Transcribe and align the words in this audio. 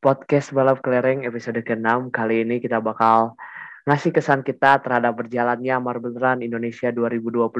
podcast 0.00 0.54
balap 0.54 0.80
kelereng 0.80 1.26
episode 1.26 1.60
ke-6. 1.60 2.14
Kali 2.14 2.46
ini 2.46 2.62
kita 2.62 2.78
bakal 2.78 3.34
ngasih 3.84 4.16
kesan 4.16 4.40
kita 4.40 4.80
terhadap 4.80 5.12
berjalannya 5.12 5.76
Marble 5.76 6.16
Run 6.16 6.40
Indonesia 6.40 6.88
2021 6.88 7.52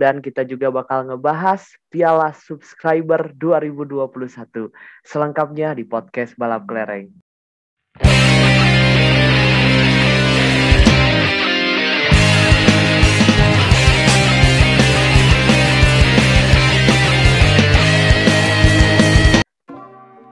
dan 0.00 0.24
kita 0.24 0.48
juga 0.48 0.72
bakal 0.72 1.04
ngebahas 1.04 1.68
Piala 1.92 2.32
Subscriber 2.32 3.36
2021. 3.36 4.72
Selengkapnya 5.04 5.76
di 5.76 5.84
podcast 5.84 6.32
balap 6.40 6.64
kelereng. 6.64 7.25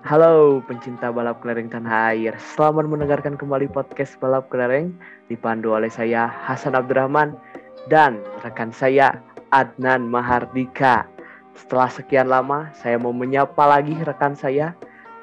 Halo 0.05 0.61
pencinta 0.69 1.09
balap 1.09 1.41
kelereng 1.41 1.73
tanah 1.73 2.13
air, 2.13 2.37
selamat 2.37 2.93
mendengarkan 2.93 3.41
kembali 3.41 3.73
podcast 3.73 4.21
balap 4.21 4.53
kelereng 4.53 4.93
dipandu 5.33 5.73
oleh 5.73 5.89
saya 5.89 6.29
Hasan 6.29 6.77
Abdurrahman 6.77 7.33
dan 7.89 8.21
rekan 8.45 8.69
saya 8.69 9.17
Adnan 9.49 10.05
Mahardika. 10.05 11.09
Setelah 11.57 11.89
sekian 11.89 12.29
lama, 12.29 12.69
saya 12.77 13.01
mau 13.01 13.17
menyapa 13.17 13.65
lagi 13.65 13.97
rekan 14.05 14.37
saya. 14.37 14.77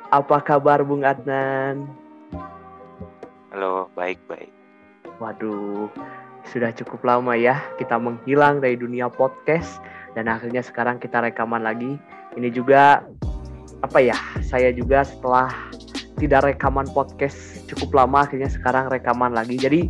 Apa 0.10 0.42
kabar 0.42 0.82
Bung 0.82 1.06
Adnan? 1.06 1.86
Halo, 3.54 3.86
baik-baik. 3.94 4.50
Waduh, 5.22 5.94
sudah 6.50 6.74
cukup 6.74 7.06
lama 7.06 7.38
ya 7.38 7.62
kita 7.78 8.02
menghilang 8.02 8.58
dari 8.58 8.82
dunia 8.82 9.14
podcast 9.14 9.78
dan 10.18 10.26
akhirnya 10.26 10.66
sekarang 10.66 10.98
kita 10.98 11.22
rekaman 11.22 11.62
lagi. 11.62 12.02
Ini 12.34 12.50
juga 12.50 13.06
apa 13.82 13.98
ya 13.98 14.18
saya 14.46 14.70
juga 14.70 15.02
setelah 15.02 15.50
tidak 16.22 16.54
rekaman 16.54 16.86
podcast 16.94 17.66
cukup 17.66 18.06
lama 18.06 18.30
akhirnya 18.30 18.50
sekarang 18.52 18.94
rekaman 18.94 19.34
lagi. 19.34 19.58
Jadi 19.58 19.90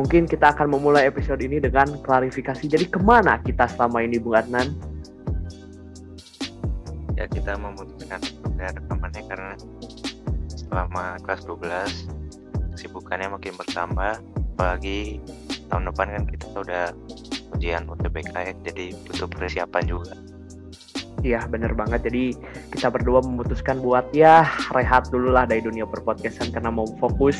mungkin 0.00 0.24
kita 0.24 0.56
akan 0.56 0.72
memulai 0.72 1.04
episode 1.04 1.44
ini 1.44 1.60
dengan 1.60 2.00
klarifikasi. 2.00 2.64
Jadi 2.64 2.88
ke 2.88 2.96
mana 2.96 3.36
kita 3.44 3.68
selama 3.68 4.00
ini 4.00 4.16
Bung 4.16 4.40
Adnan? 4.40 4.72
Ya 7.16 7.28
kita 7.28 7.60
memutuskan 7.60 8.20
untuk 8.40 8.56
rekamannya 8.56 9.22
karena 9.28 9.54
selama 10.56 11.20
kelas 11.24 11.44
12 11.44 12.72
kesibukannya 12.76 13.28
makin 13.36 13.52
bertambah. 13.60 14.16
Apalagi 14.56 15.20
tahun 15.68 15.92
depan 15.92 16.06
kan 16.08 16.24
kita 16.32 16.46
udah 16.56 16.86
ujian 17.56 17.84
UTBK 17.84 18.56
jadi 18.64 18.96
butuh 19.04 19.28
persiapan 19.28 19.84
juga 19.84 20.16
Iya 21.26 21.42
bener 21.50 21.74
banget. 21.74 22.06
Jadi 22.06 22.38
kita 22.70 22.86
berdua 22.94 23.18
memutuskan 23.18 23.82
buat 23.82 24.06
ya 24.14 24.46
rehat 24.70 25.10
dulu 25.10 25.34
lah 25.34 25.42
dari 25.42 25.58
dunia 25.58 25.82
perpodcastan 25.82 26.54
karena 26.54 26.70
mau 26.70 26.86
fokus. 27.02 27.34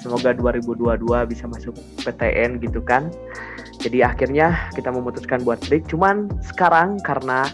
Semoga 0.00 0.32
2022 0.32 0.96
bisa 1.28 1.44
masuk 1.44 1.76
PTN 2.00 2.56
gitu 2.64 2.80
kan 2.80 3.12
jadi 3.80 4.12
akhirnya 4.12 4.54
kita 4.76 4.92
memutuskan 4.92 5.40
buat 5.42 5.58
break 5.66 5.88
cuman 5.88 6.28
sekarang 6.44 7.00
karena 7.02 7.48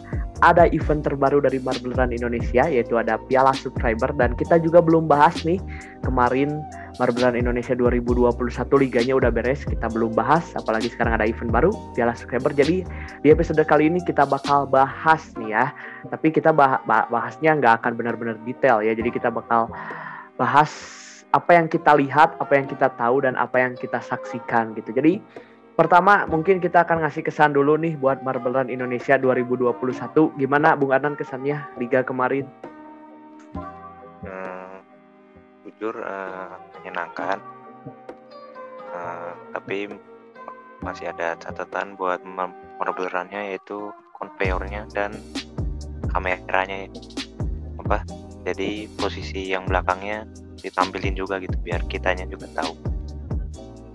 ada 0.45 0.69
event 0.69 1.01
terbaru 1.01 1.41
dari 1.41 1.57
Marble 1.65 1.97
Run 1.97 2.13
Indonesia 2.13 2.69
yaitu 2.69 3.01
ada 3.01 3.17
Piala 3.25 3.57
Subscriber 3.57 4.13
dan 4.21 4.37
kita 4.37 4.61
juga 4.61 4.85
belum 4.85 5.09
bahas 5.09 5.41
nih 5.49 5.57
kemarin 6.05 6.61
Marble 7.01 7.25
Run 7.25 7.37
Indonesia 7.37 7.73
2021 7.77 8.33
liganya 8.81 9.15
udah 9.17 9.31
beres, 9.33 9.65
kita 9.65 9.89
belum 9.93 10.17
bahas, 10.17 10.53
apalagi 10.57 10.89
sekarang 10.89 11.21
ada 11.21 11.29
event 11.29 11.53
baru, 11.53 11.71
Piala 11.93 12.17
Subscriber. 12.17 12.53
Jadi 12.57 12.85
di 13.21 13.29
episode 13.29 13.61
kali 13.69 13.93
ini 13.93 14.01
kita 14.01 14.25
bakal 14.25 14.65
bahas 14.65 15.29
nih 15.37 15.53
ya, 15.53 15.73
tapi 16.09 16.33
kita 16.33 16.57
bah 16.57 16.81
bah 16.89 17.05
bahasnya 17.13 17.53
nggak 17.57 17.85
akan 17.85 17.93
benar-benar 18.01 18.37
detail 18.49 18.81
ya. 18.81 18.97
Jadi 18.97 19.13
kita 19.13 19.29
bakal 19.29 19.69
bahas 20.41 20.73
apa 21.37 21.53
yang 21.53 21.69
kita 21.69 21.93
lihat, 22.01 22.33
apa 22.41 22.53
yang 22.57 22.65
kita 22.65 22.89
tahu 22.97 23.29
dan 23.29 23.37
apa 23.37 23.61
yang 23.61 23.77
kita 23.77 24.01
saksikan 24.01 24.73
gitu. 24.73 24.97
Jadi 24.97 25.21
pertama 25.77 26.25
mungkin 26.25 26.57
kita 26.57 26.89
akan 26.89 27.05
ngasih 27.05 27.21
kesan 27.21 27.53
dulu 27.53 27.77
nih 27.77 28.01
buat 28.01 28.25
Marble 28.25 28.57
Run 28.57 28.73
Indonesia 28.73 29.21
2021. 29.21 29.77
Gimana 30.41 30.73
Bung 30.73 30.97
Adnan 30.97 31.21
kesannya 31.21 31.61
liga 31.77 32.01
kemarin? 32.01 32.49
Hmm, 34.25 34.81
jujur 35.69 36.01
uh, 36.01 36.57
menyenangkan. 36.81 37.39
Uh, 38.89 39.37
tapi 39.53 39.93
masih 40.81 41.13
ada 41.13 41.37
catatan 41.37 41.97
buat 42.01 42.25
marble 42.25 43.09
yaitu 43.29 43.93
konveyornya 44.17 44.89
dan 44.97 45.13
kameranya. 46.09 46.89
Apa? 47.85 48.01
Jadi 48.49 48.89
posisi 48.97 49.53
yang 49.53 49.69
belakangnya 49.69 50.25
ditampilin 50.57 51.13
juga 51.13 51.37
gitu 51.37 51.53
biar 51.61 51.85
kitanya 51.85 52.25
juga 52.25 52.49
tahu. 52.57 52.73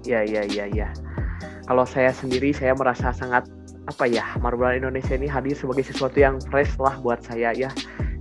Ya 0.05 0.22
ya 0.22 0.45
ya 0.45 0.69
ya 0.69 0.89
kalau 1.66 1.85
saya 1.85 2.09
sendiri 2.13 2.53
saya 2.55 2.73
merasa 2.77 3.13
sangat 3.13 3.45
apa 3.89 4.05
ya 4.05 4.23
Marble 4.39 4.77
Indonesia 4.77 5.17
ini 5.17 5.25
hadir 5.25 5.57
sebagai 5.57 5.83
sesuatu 5.85 6.17
yang 6.22 6.38
fresh 6.49 6.77
lah 6.77 6.95
buat 7.01 7.22
saya 7.25 7.53
ya. 7.53 7.69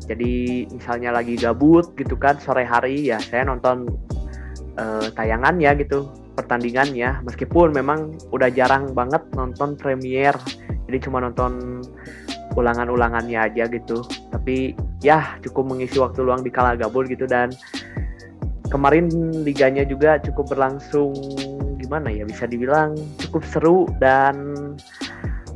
Jadi 0.09 0.67
misalnya 0.73 1.15
lagi 1.15 1.39
gabut 1.39 1.95
gitu 1.95 2.19
kan 2.19 2.41
sore 2.43 2.67
hari 2.67 3.13
ya 3.13 3.21
saya 3.23 3.47
nonton 3.47 3.87
uh, 4.81 5.07
tayangannya 5.15 5.85
gitu 5.85 6.11
pertandingannya. 6.35 7.21
Meskipun 7.23 7.77
memang 7.77 8.19
udah 8.35 8.49
jarang 8.51 8.91
banget 8.97 9.23
nonton 9.37 9.77
premier 9.77 10.35
jadi 10.91 11.07
cuma 11.07 11.23
nonton 11.23 11.87
ulangan-ulangannya 12.59 13.39
aja 13.39 13.71
gitu. 13.71 14.03
Tapi 14.35 14.75
ya 15.07 15.39
cukup 15.47 15.71
mengisi 15.71 16.03
waktu 16.03 16.27
luang 16.27 16.43
di 16.43 16.51
kala 16.51 16.75
gabut 16.75 17.07
gitu. 17.07 17.31
Dan 17.31 17.55
kemarin 18.75 19.07
liganya 19.47 19.87
juga 19.87 20.19
cukup 20.19 20.51
berlangsung 20.51 21.15
gimana 21.91 22.07
ya 22.15 22.23
bisa 22.23 22.47
dibilang 22.47 22.95
cukup 23.19 23.43
seru 23.51 23.79
dan 23.99 24.55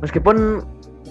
meskipun 0.03 0.59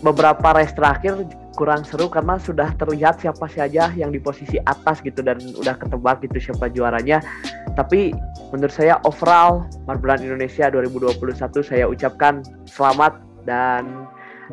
beberapa 0.05 0.53
race 0.53 0.77
terakhir 0.77 1.25
kurang 1.57 1.81
seru 1.81 2.13
karena 2.13 2.37
sudah 2.37 2.69
terlihat 2.77 3.25
siapa 3.25 3.49
saja 3.49 3.89
yang 3.97 4.13
di 4.13 4.21
posisi 4.21 4.61
atas 4.69 5.01
gitu 5.01 5.25
dan 5.25 5.41
udah 5.57 5.81
ketebak 5.81 6.21
gitu 6.29 6.53
siapa 6.53 6.69
juaranya. 6.69 7.25
Tapi 7.73 8.13
menurut 8.53 8.77
saya 8.77 9.01
overall 9.09 9.65
Marbelan 9.89 10.21
Indonesia 10.21 10.69
2021 10.69 11.17
saya 11.65 11.89
ucapkan 11.89 12.45
selamat 12.69 13.17
dan 13.49 14.05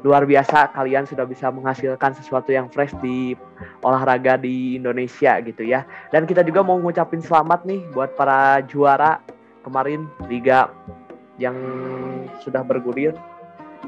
luar 0.08 0.24
biasa 0.24 0.72
kalian 0.72 1.04
sudah 1.04 1.28
bisa 1.28 1.52
menghasilkan 1.52 2.16
sesuatu 2.16 2.48
yang 2.56 2.72
fresh 2.72 2.96
di 3.04 3.36
olahraga 3.84 4.40
di 4.40 4.80
Indonesia 4.80 5.36
gitu 5.44 5.68
ya. 5.68 5.84
Dan 6.16 6.24
kita 6.24 6.48
juga 6.48 6.64
mau 6.64 6.80
ngucapin 6.80 7.20
selamat 7.20 7.68
nih 7.68 7.84
buat 7.92 8.16
para 8.16 8.64
juara 8.72 9.20
kemarin 9.62 10.10
liga 10.28 10.70
yang 11.38 11.56
sudah 12.46 12.62
bergulir 12.62 13.16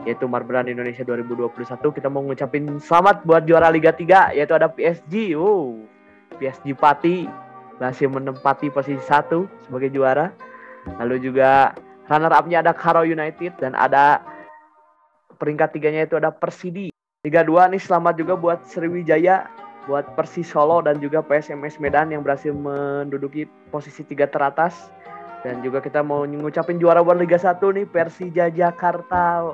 yaitu 0.04 0.26
Marbelan 0.26 0.68
Indonesia 0.68 1.06
2021 1.06 1.54
kita 1.94 2.08
mau 2.10 2.26
ngucapin 2.26 2.82
selamat 2.82 3.24
buat 3.24 3.46
juara 3.46 3.70
Liga 3.70 3.94
3 3.94 4.36
yaitu 4.36 4.54
ada 4.58 4.68
PSG. 4.68 5.38
Wow. 5.38 5.86
PSG 6.42 6.74
Pati 6.74 7.30
berhasil 7.78 8.10
menempati 8.10 8.74
posisi 8.74 9.00
satu 9.06 9.46
sebagai 9.64 9.94
juara. 9.94 10.34
Lalu 11.00 11.32
juga 11.32 11.78
runner 12.10 12.34
up-nya 12.34 12.66
ada 12.66 12.74
Karo 12.76 13.06
United 13.08 13.56
dan 13.62 13.78
ada 13.78 14.20
peringkat 15.38 15.78
tiganya 15.78 16.04
itu 16.04 16.20
ada 16.20 16.34
Persidi. 16.34 16.92
Liga 17.24 17.46
2 17.46 17.72
nih 17.72 17.80
selamat 17.80 18.20
juga 18.20 18.36
buat 18.36 18.60
Sriwijaya, 18.68 19.48
buat 19.88 20.04
Persis 20.20 20.52
Solo 20.52 20.84
dan 20.84 21.00
juga 21.00 21.24
PSMS 21.24 21.80
Medan 21.80 22.12
yang 22.12 22.20
berhasil 22.20 22.52
menduduki 22.52 23.48
posisi 23.72 24.04
tiga 24.04 24.28
teratas. 24.28 24.92
Dan 25.44 25.60
juga 25.60 25.84
kita 25.84 26.00
mau 26.00 26.24
ngucapin 26.24 26.80
juara 26.80 27.04
buat 27.04 27.20
Liga 27.20 27.36
1 27.36 27.60
nih 27.60 27.86
Persija 27.88 28.48
Jakarta. 28.48 29.54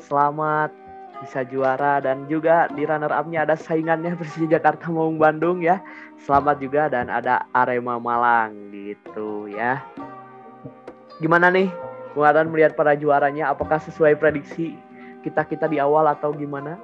Selamat 0.00 0.72
bisa 1.20 1.44
juara 1.48 1.96
dan 2.00 2.28
juga 2.28 2.68
di 2.72 2.84
runner 2.84 3.08
up-nya 3.08 3.48
ada 3.48 3.56
saingannya 3.56 4.16
Persija 4.20 4.56
Jakarta 4.56 4.88
Maung 4.88 5.20
Bandung 5.20 5.60
ya. 5.60 5.84
Selamat 6.24 6.56
juga 6.58 6.88
dan 6.88 7.12
ada 7.12 7.44
Arema 7.52 8.00
Malang 8.00 8.72
gitu 8.72 9.52
ya. 9.52 9.84
Gimana 11.20 11.52
nih 11.52 11.68
Bung 12.16 12.24
melihat 12.48 12.72
para 12.72 12.96
juaranya 12.96 13.52
apakah 13.52 13.76
sesuai 13.76 14.16
prediksi 14.16 14.72
kita-kita 15.20 15.68
di 15.68 15.76
awal 15.76 16.08
atau 16.08 16.32
gimana? 16.32 16.80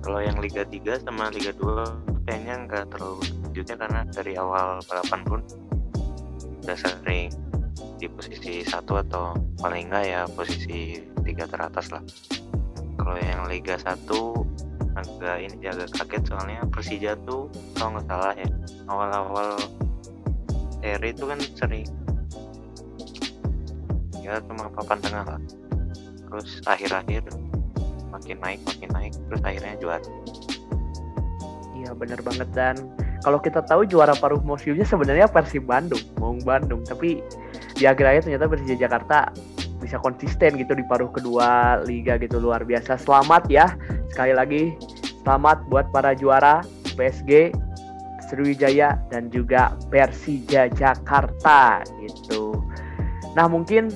Kalau 0.00 0.16
yang 0.24 0.40
Liga 0.40 0.64
3 0.64 1.04
sama 1.04 1.28
Liga 1.28 1.52
2 1.52 2.24
kayaknya 2.24 2.54
nggak 2.64 2.84
terlalu 2.88 3.20
lanjutnya 3.44 3.76
karena 3.76 4.00
dari 4.08 4.32
awal 4.40 4.80
balapan 4.88 5.20
pun 5.28 5.40
udah 6.60 6.76
sering 6.76 7.32
di 8.00 8.06
posisi 8.08 8.64
satu 8.64 9.00
atau 9.00 9.36
paling 9.60 9.88
enggak 9.88 10.04
ya 10.08 10.20
posisi 10.28 11.00
tiga 11.24 11.44
teratas 11.48 11.92
lah. 11.92 12.04
Kalau 13.00 13.16
yang 13.16 13.48
Liga 13.48 13.80
1 13.80 14.08
agak 15.00 15.36
ini 15.40 15.64
agak 15.64 15.88
kaget 15.96 16.22
soalnya 16.28 16.60
Persija 16.68 17.12
tuh 17.24 17.48
kalau 17.78 17.96
nggak 17.96 18.06
salah 18.10 18.32
ya 18.36 18.48
awal-awal 18.90 19.48
seri 20.82 21.08
itu 21.14 21.24
kan 21.24 21.38
sering 21.56 21.86
ya 24.20 24.36
cuma 24.44 24.68
papan 24.68 24.98
tengah 25.00 25.24
lah. 25.24 25.40
Terus 26.30 26.48
akhir-akhir 26.68 27.22
makin 28.12 28.36
naik 28.42 28.60
makin 28.68 28.90
naik 28.92 29.12
terus 29.28 29.42
akhirnya 29.42 29.74
juara. 29.80 30.10
Iya 31.80 31.90
bener 31.96 32.20
banget 32.20 32.48
dan 32.52 32.76
kalau 33.20 33.38
kita 33.40 33.60
tahu 33.64 33.84
juara 33.84 34.16
paruh 34.16 34.40
museumnya 34.40 34.84
sebenarnya 34.88 35.28
Persib 35.28 35.68
Bandung, 35.68 36.00
Maung 36.16 36.40
Bandung, 36.40 36.80
tapi 36.88 37.20
di 37.76 37.84
akhir-akhir 37.84 38.28
ternyata 38.28 38.48
Persija 38.48 38.76
Jakarta 38.76 39.28
bisa 39.80 39.96
konsisten 39.96 40.60
gitu 40.60 40.76
di 40.76 40.84
paruh 40.84 41.08
kedua 41.08 41.80
liga 41.84 42.20
gitu 42.20 42.40
luar 42.40 42.64
biasa. 42.64 43.00
Selamat 43.00 43.48
ya 43.48 43.72
sekali 44.12 44.36
lagi 44.36 44.62
selamat 45.24 45.68
buat 45.68 45.88
para 45.92 46.12
juara 46.16 46.64
PSG, 46.96 47.52
Sriwijaya 48.28 49.00
dan 49.08 49.32
juga 49.32 49.76
Persija 49.88 50.68
Jakarta 50.72 51.84
gitu. 52.00 52.56
Nah 53.36 53.48
mungkin 53.48 53.92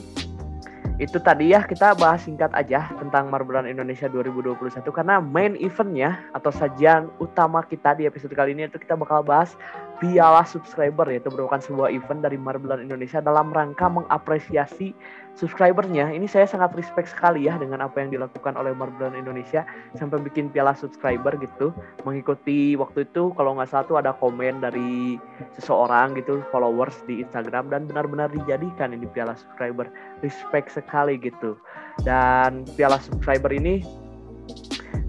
itu 0.95 1.19
tadi 1.19 1.51
ya 1.51 1.67
kita 1.67 1.99
bahas 1.99 2.23
singkat 2.23 2.55
aja 2.55 2.87
tentang 3.03 3.27
Marbelan 3.27 3.67
Indonesia 3.67 4.07
2021 4.07 4.79
karena 4.95 5.19
main 5.19 5.59
eventnya 5.59 6.23
atau 6.31 6.55
sajian 6.55 7.11
utama 7.19 7.67
kita 7.67 7.99
di 7.99 8.07
episode 8.07 8.31
kali 8.31 8.55
ini 8.55 8.71
itu 8.71 8.79
kita 8.79 8.95
bakal 8.95 9.27
bahas 9.27 9.59
Piala 9.99 10.47
Subscriber 10.47 11.11
yaitu 11.11 11.35
merupakan 11.35 11.59
sebuah 11.59 11.91
event 11.91 12.23
dari 12.23 12.39
Marbelan 12.39 12.87
Indonesia 12.87 13.19
dalam 13.19 13.51
rangka 13.51 13.91
mengapresiasi 13.91 14.95
subscribernya. 15.35 16.15
Ini 16.15 16.31
saya 16.31 16.47
sangat 16.47 16.75
respect 16.79 17.11
sekali 17.11 17.51
ya 17.51 17.59
dengan 17.59 17.83
apa 17.83 17.99
yang 17.99 18.15
dilakukan 18.15 18.55
oleh 18.55 18.71
Marbelan 18.71 19.19
Indonesia 19.19 19.67
sampai 19.99 20.23
bikin 20.23 20.51
Piala 20.51 20.73
Subscriber 20.79 21.35
gitu. 21.43 21.75
Mengikuti 22.07 22.79
waktu 22.79 23.07
itu 23.07 23.35
kalau 23.35 23.59
nggak 23.59 23.69
salah 23.71 23.87
tuh 23.87 23.99
ada 23.99 24.15
komen 24.15 24.63
dari 24.63 25.19
seseorang 25.59 26.15
gitu 26.15 26.43
followers 26.55 26.95
di 27.11 27.27
Instagram 27.27 27.71
dan 27.71 27.91
benar-benar 27.91 28.31
dijadikan 28.31 28.95
ini 28.95 29.11
Piala 29.11 29.35
Subscriber. 29.35 29.91
Respect 30.23 30.71
sekali 30.71 31.19
gitu. 31.19 31.59
Dan 32.07 32.63
Piala 32.79 33.03
Subscriber 33.03 33.51
ini 33.51 33.83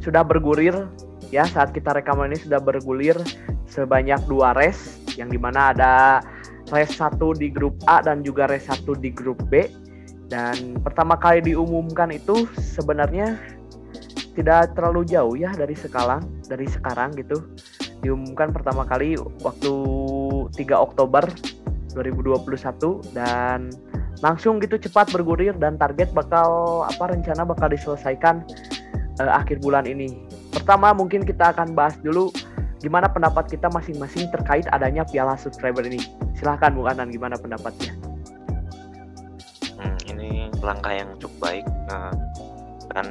sudah 0.01 0.25
bergulir 0.25 0.73
ya 1.33 1.45
saat 1.45 1.73
kita 1.73 1.93
rekaman 1.93 2.33
ini 2.33 2.39
sudah 2.41 2.61
bergulir 2.61 3.17
sebanyak 3.65 4.21
dua 4.29 4.53
race 4.53 5.01
yang 5.17 5.29
di 5.33 5.39
mana 5.41 5.73
ada 5.73 6.21
race 6.69 6.97
satu 6.97 7.33
di 7.33 7.49
grup 7.49 7.77
A 7.89 8.01
dan 8.01 8.21
juga 8.21 8.49
race 8.49 8.69
satu 8.69 8.93
di 8.97 9.09
grup 9.09 9.41
B 9.49 9.84
dan 10.27 10.81
pertama 10.81 11.15
kali 11.15 11.41
diumumkan 11.53 12.09
itu 12.09 12.49
sebenarnya 12.57 13.37
tidak 14.35 14.75
terlalu 14.75 15.07
jauh 15.07 15.37
ya 15.37 15.53
dari 15.55 15.77
sekarang 15.77 16.25
dari 16.49 16.67
sekarang 16.67 17.15
gitu 17.15 17.39
diumumkan 18.03 18.51
pertama 18.51 18.83
kali 18.85 19.15
waktu 19.41 19.73
3 20.53 20.59
Oktober 20.75 21.23
2021 21.95 23.15
dan 23.15 23.71
langsung 24.19 24.59
gitu 24.59 24.75
cepat 24.79 25.11
bergulir 25.11 25.55
dan 25.55 25.79
target 25.79 26.11
bakal 26.11 26.83
apa 26.85 27.15
rencana 27.15 27.47
bakal 27.47 27.71
diselesaikan 27.71 28.43
uh, 29.19 29.31
akhir 29.31 29.63
bulan 29.63 29.87
ini. 29.87 30.11
Pertama 30.51 30.91
mungkin 30.91 31.23
kita 31.23 31.55
akan 31.55 31.75
bahas 31.75 31.95
dulu 31.99 32.31
gimana 32.83 33.09
pendapat 33.09 33.49
kita 33.49 33.71
masing-masing 33.71 34.29
terkait 34.29 34.67
adanya 34.69 35.07
piala 35.07 35.39
subscriber 35.39 35.81
ini. 35.83 35.99
Silahkan 36.35 36.71
Bung 36.75 36.87
Anan 36.87 37.09
gimana 37.09 37.39
pendapatnya? 37.39 38.04
Langkah 40.63 40.93
yang 40.93 41.09
cukup 41.19 41.51
baik 41.51 41.65
uh, 41.91 42.13
kan 42.93 43.07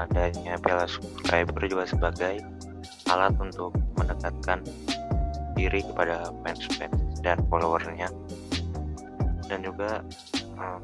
adanya 0.00 0.56
piala 0.60 0.88
subscriber 0.88 1.60
juga 1.68 1.84
sebagai 1.84 2.40
alat 3.12 3.34
untuk 3.36 3.76
mendekatkan 4.00 4.64
diri 5.52 5.84
kepada 5.84 6.32
fans-fans 6.42 7.20
dan 7.20 7.38
followernya. 7.52 8.08
Dan 9.46 9.60
juga 9.60 10.00
uh, 10.56 10.80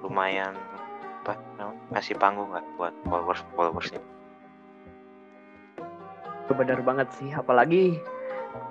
lumayan 0.00 0.56
apa 1.22 1.36
ngasih 1.92 2.16
panggung 2.16 2.48
nggak 2.48 2.64
buat 2.80 2.94
followers 3.04 3.44
followersnya? 3.52 4.00
Benar 6.48 6.80
banget 6.80 7.12
sih 7.20 7.28
apalagi 7.36 8.00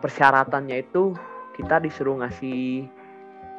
persyaratannya 0.01 0.81
itu 0.81 1.13
kita 1.53 1.77
disuruh 1.77 2.17
ngasih 2.25 2.89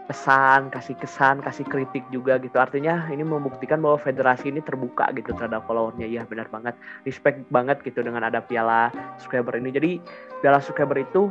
pesan, 0.08 0.72
kasih 0.72 0.96
kesan, 0.96 1.44
kasih 1.44 1.68
kritik 1.68 2.00
juga 2.08 2.40
gitu. 2.40 2.56
Artinya 2.56 3.04
ini 3.12 3.20
membuktikan 3.20 3.76
bahwa 3.84 4.00
federasi 4.00 4.48
ini 4.48 4.64
terbuka 4.64 5.12
gitu 5.12 5.36
terhadap 5.36 5.68
followernya. 5.68 6.08
Iya 6.08 6.24
benar 6.24 6.48
banget. 6.48 6.72
Respect 7.04 7.44
banget 7.52 7.84
gitu 7.84 8.00
dengan 8.00 8.24
ada 8.24 8.40
piala 8.40 8.88
subscriber 9.20 9.60
ini. 9.60 9.68
Jadi 9.68 9.90
piala 10.40 10.64
subscriber 10.64 10.96
itu 10.96 11.28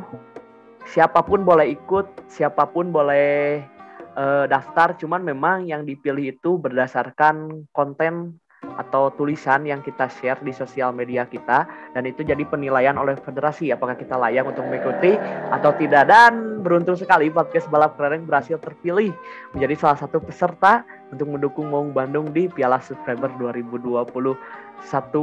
siapa 0.86 1.26
pun 1.26 1.42
boleh 1.42 1.74
ikut, 1.74 2.30
siapa 2.30 2.70
pun 2.70 2.94
boleh 2.94 3.66
uh, 4.14 4.46
daftar. 4.46 4.94
Cuman 4.94 5.26
memang 5.26 5.66
yang 5.66 5.82
dipilih 5.82 6.38
itu 6.38 6.54
berdasarkan 6.62 7.66
konten 7.74 8.38
atau 8.78 9.10
tulisan 9.10 9.66
yang 9.66 9.82
kita 9.82 10.06
share 10.06 10.38
di 10.38 10.54
sosial 10.54 10.94
media 10.94 11.26
kita 11.26 11.66
dan 11.94 12.02
itu 12.06 12.22
jadi 12.22 12.42
penilaian 12.46 12.94
oleh 12.94 13.18
federasi 13.18 13.74
apakah 13.74 13.98
kita 13.98 14.14
layak 14.14 14.46
untuk 14.46 14.66
mengikuti 14.66 15.18
atau 15.50 15.74
tidak 15.74 16.06
dan 16.06 16.37
beruntung 16.58 16.98
sekali 16.98 17.30
podcast 17.30 17.70
balap 17.70 17.94
kelereng 17.96 18.26
berhasil 18.26 18.58
terpilih 18.58 19.14
menjadi 19.54 19.74
salah 19.78 19.98
satu 20.02 20.18
peserta 20.18 20.82
untuk 21.14 21.30
mendukung 21.30 21.70
Maung 21.70 21.94
Bandung 21.94 22.34
di 22.34 22.50
Piala 22.50 22.82
Subscriber 22.82 23.30
2021 23.40 24.36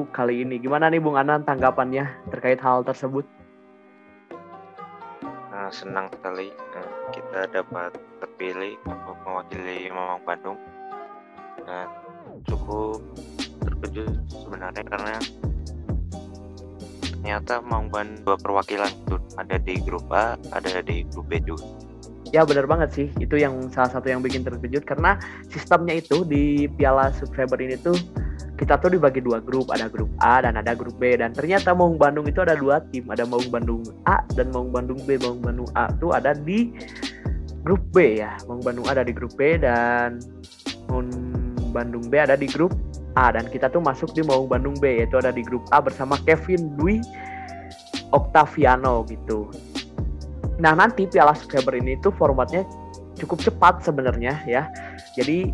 kali 0.10 0.36
ini. 0.42 0.56
Gimana 0.58 0.90
nih 0.90 1.04
Bung 1.04 1.20
Anan 1.20 1.44
tanggapannya 1.44 2.08
terkait 2.34 2.58
hal 2.64 2.82
tersebut? 2.88 3.28
Nah, 5.54 5.72
senang 5.72 6.12
sekali 6.12 6.52
eh, 6.52 6.90
kita 7.16 7.48
dapat 7.52 7.96
terpilih 8.20 8.76
untuk 8.88 9.16
mewakili 9.24 9.88
Maung 9.92 10.24
Bandung 10.28 10.60
dan 11.64 11.88
cukup 12.46 13.00
terkejut 13.64 14.12
sebenarnya 14.30 14.84
karena 14.86 15.16
ternyata 17.26 17.58
Maungban 17.66 18.22
dua 18.22 18.38
perwakilan 18.38 18.94
tuh. 19.10 19.18
Ada 19.42 19.58
di 19.58 19.82
grup 19.82 20.06
A 20.14 20.38
ada 20.54 20.78
di 20.86 21.02
grup 21.10 21.26
B 21.26 21.42
juga. 21.42 21.66
Ya 22.30 22.46
benar 22.46 22.70
banget 22.70 22.94
sih. 22.94 23.08
Itu 23.18 23.34
yang 23.34 23.66
salah 23.74 23.90
satu 23.98 24.14
yang 24.14 24.22
bikin 24.22 24.46
terkejut 24.46 24.86
karena 24.86 25.18
sistemnya 25.50 25.98
itu 25.98 26.22
di 26.22 26.70
Piala 26.78 27.10
Subscriber 27.18 27.58
ini 27.58 27.82
tuh 27.82 27.98
kita 28.62 28.78
tuh 28.78 28.94
dibagi 28.94 29.26
dua 29.26 29.42
grup. 29.42 29.74
Ada 29.74 29.90
grup 29.90 30.14
A 30.22 30.46
dan 30.46 30.54
ada 30.54 30.78
grup 30.78 31.02
B. 31.02 31.18
Dan 31.18 31.34
ternyata 31.34 31.74
Maung 31.74 31.98
Bandung 31.98 32.30
itu 32.30 32.46
ada 32.46 32.54
dua 32.54 32.86
tim. 32.94 33.10
Ada 33.10 33.26
Maung 33.26 33.50
Bandung 33.50 33.82
A 34.06 34.22
dan 34.38 34.54
Maung 34.54 34.70
Bandung 34.70 35.02
B. 35.10 35.18
Maung 35.18 35.42
Bandung 35.42 35.70
A 35.74 35.90
tuh 35.98 36.14
ada 36.14 36.38
di 36.38 36.78
grup 37.66 37.82
B 37.90 38.22
ya. 38.22 38.38
Maung 38.46 38.62
Bandung 38.62 38.86
A 38.86 39.02
ada 39.02 39.02
di 39.02 39.18
grup 39.18 39.34
B 39.34 39.58
dan 39.58 40.22
Maung 40.94 41.10
Bandung 41.74 42.06
B 42.06 42.22
ada 42.22 42.38
di 42.38 42.46
grup 42.46 42.70
A 43.16 43.32
dan 43.32 43.48
kita 43.48 43.72
tuh 43.72 43.80
masuk 43.80 44.12
di 44.12 44.22
Maung 44.24 44.52
Bandung 44.52 44.76
B 44.78 45.04
yaitu 45.04 45.16
ada 45.20 45.32
di 45.32 45.42
grup 45.42 45.64
A 45.72 45.80
bersama 45.80 46.20
Kevin 46.28 46.76
Dwi 46.76 47.00
Octaviano 48.12 49.08
gitu. 49.08 49.50
Nah 50.60 50.76
nanti 50.76 51.08
Piala 51.08 51.36
Subscriber 51.36 51.76
ini 51.76 52.00
tuh 52.00 52.16
formatnya 52.16 52.64
cukup 53.20 53.44
cepat 53.44 53.84
sebenarnya 53.84 54.40
ya. 54.48 54.68
Jadi 55.16 55.52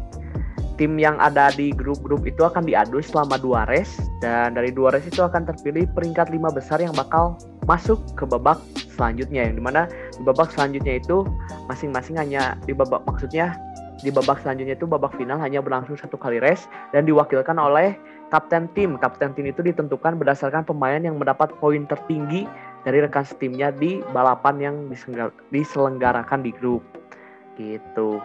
tim 0.81 0.97
yang 0.97 1.21
ada 1.21 1.53
di 1.53 1.69
grup-grup 1.69 2.25
itu 2.25 2.41
akan 2.41 2.65
diadu 2.65 3.05
selama 3.05 3.37
dua 3.37 3.69
race 3.69 4.01
dan 4.25 4.57
dari 4.57 4.73
dua 4.73 4.89
race 4.89 5.05
itu 5.05 5.21
akan 5.21 5.45
terpilih 5.45 5.85
peringkat 5.93 6.33
lima 6.33 6.49
besar 6.49 6.81
yang 6.81 6.93
bakal 6.97 7.37
masuk 7.69 8.01
ke 8.17 8.25
babak 8.25 8.57
selanjutnya 8.97 9.45
yang 9.45 9.61
di 9.61 9.63
mana 9.63 9.85
di 10.17 10.21
babak 10.25 10.49
selanjutnya 10.49 10.97
itu 10.97 11.21
masing-masing 11.69 12.17
hanya 12.17 12.57
di 12.65 12.73
babak 12.73 13.05
maksudnya 13.05 13.53
di 14.01 14.09
babak 14.09 14.41
selanjutnya 14.41 14.73
itu 14.73 14.89
babak 14.89 15.13
final 15.13 15.37
hanya 15.37 15.61
berlangsung 15.61 15.93
satu 15.93 16.17
kali 16.17 16.41
race 16.41 16.65
dan 16.89 17.05
diwakilkan 17.05 17.57
oleh 17.57 17.93
kapten 18.33 18.65
tim. 18.73 18.97
Kapten 18.97 19.37
tim 19.37 19.45
itu 19.45 19.61
ditentukan 19.61 20.17
berdasarkan 20.17 20.65
pemain 20.65 20.97
yang 20.97 21.21
mendapat 21.21 21.53
poin 21.61 21.85
tertinggi 21.85 22.49
dari 22.81 22.97
rekan 23.01 23.21
setimnya 23.21 23.69
di 23.69 24.01
balapan 24.09 24.55
yang 24.57 24.75
diselenggarakan 25.53 26.41
di 26.41 26.51
grup. 26.55 26.81
Gitu. 27.59 28.17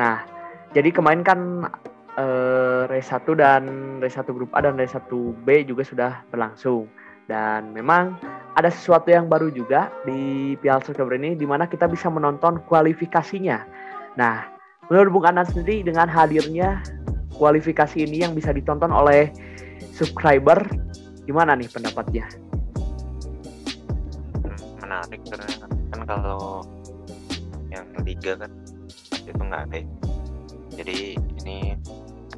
Nah, 0.00 0.24
jadi 0.72 0.88
kemarin 0.88 1.20
kan 1.20 1.40
eh, 2.16 2.88
race 2.88 3.12
1 3.12 3.28
dan 3.36 3.62
race 4.00 4.16
1 4.16 4.32
grup 4.32 4.50
A 4.56 4.64
dan 4.64 4.80
race 4.80 4.96
1 4.96 5.12
B 5.44 5.68
juga 5.68 5.84
sudah 5.84 6.24
berlangsung. 6.32 6.88
Dan 7.28 7.76
memang 7.76 8.16
ada 8.56 8.72
sesuatu 8.72 9.12
yang 9.12 9.28
baru 9.28 9.52
juga 9.52 9.92
di 10.08 10.56
Piala 10.64 10.80
Subscriber 10.80 11.20
ini 11.20 11.36
di 11.36 11.44
mana 11.44 11.68
kita 11.68 11.84
bisa 11.84 12.08
menonton 12.08 12.64
kualifikasinya. 12.64 13.68
Nah, 14.16 14.57
Menurut 14.88 15.20
Bung 15.20 15.28
Anan 15.28 15.44
sendiri 15.44 15.84
dengan 15.84 16.08
hadirnya 16.08 16.80
kualifikasi 17.36 18.08
ini 18.08 18.24
yang 18.24 18.32
bisa 18.32 18.56
ditonton 18.56 18.88
oleh 18.88 19.28
subscriber, 19.92 20.56
gimana 21.28 21.52
nih 21.52 21.68
pendapatnya? 21.68 22.24
Menarik 24.80 25.20
karena 25.28 25.68
kan 25.92 26.00
kalau 26.08 26.64
yang 27.68 27.84
liga 28.00 28.40
kan 28.40 28.48
itu 29.12 29.36
nggak 29.36 29.62
ada. 29.68 29.80
Jadi 30.72 31.20
ini 31.44 31.76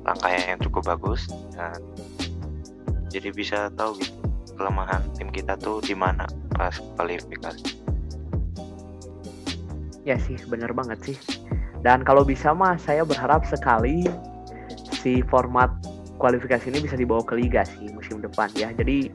langkah 0.02 0.34
yang 0.34 0.58
cukup 0.58 0.90
bagus 0.90 1.30
dan 1.54 1.78
jadi 3.14 3.30
bisa 3.30 3.70
tahu 3.78 3.94
gitu 4.02 4.18
kelemahan 4.58 5.06
tim 5.14 5.30
kita 5.30 5.54
tuh 5.54 5.78
di 5.78 5.94
mana 5.94 6.26
pas 6.58 6.74
kualifikasi. 6.98 7.78
Ya 10.02 10.18
sih, 10.18 10.34
bener 10.50 10.74
banget 10.74 10.98
sih 11.14 11.39
dan 11.80 12.04
kalau 12.04 12.22
bisa 12.26 12.52
mah 12.52 12.76
saya 12.76 13.04
berharap 13.04 13.44
sekali 13.48 14.04
si 15.00 15.24
format 15.28 15.72
kualifikasi 16.20 16.68
ini 16.68 16.84
bisa 16.84 16.94
dibawa 17.00 17.24
ke 17.24 17.32
liga 17.32 17.64
sih 17.64 17.88
musim 17.96 18.20
depan 18.20 18.52
ya. 18.52 18.68
Jadi 18.76 19.08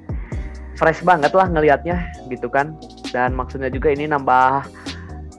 fresh 0.76 1.06
banget 1.06 1.32
lah 1.32 1.48
ngelihatnya 1.48 2.10
gitu 2.34 2.50
kan. 2.50 2.76
dan 3.16 3.32
maksudnya 3.32 3.72
juga 3.72 3.96
ini 3.96 4.12
nambah 4.12 4.68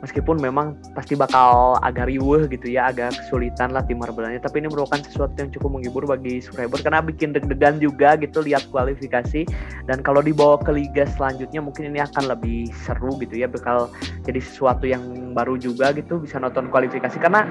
meskipun 0.00 0.40
memang 0.40 0.76
pasti 0.92 1.12
bakal 1.16 1.76
agak 1.80 2.09
riuh 2.09 2.45
gitu 2.49 2.68
ya 2.68 2.88
agak 2.92 3.16
kesulitan 3.16 3.73
lah 3.73 3.85
tim 3.85 4.00
Marbelanya 4.00 4.40
tapi 4.40 4.61
ini 4.61 4.68
merupakan 4.68 5.00
sesuatu 5.00 5.35
yang 5.40 5.50
cukup 5.52 5.76
menghibur 5.76 6.04
bagi 6.04 6.40
subscriber 6.40 6.80
karena 6.80 7.00
bikin 7.00 7.33
deg-degan 7.33 7.80
juga 7.80 8.16
gitu 8.21 8.45
lihat 8.45 8.68
kualifikasi 8.71 9.49
dan 9.87 10.02
kalau 10.02 10.19
dibawa 10.19 10.59
ke 10.59 10.75
liga 10.75 11.07
selanjutnya 11.07 11.62
mungkin 11.62 11.95
ini 11.95 12.02
akan 12.02 12.26
lebih 12.26 12.75
seru 12.83 13.14
gitu 13.23 13.38
ya. 13.38 13.47
Bakal 13.47 13.95
jadi 14.26 14.43
sesuatu 14.43 14.83
yang 14.83 15.33
baru 15.33 15.55
juga 15.55 15.95
gitu 15.95 16.19
bisa 16.19 16.43
nonton 16.43 16.66
kualifikasi. 16.75 17.14
Karena 17.23 17.47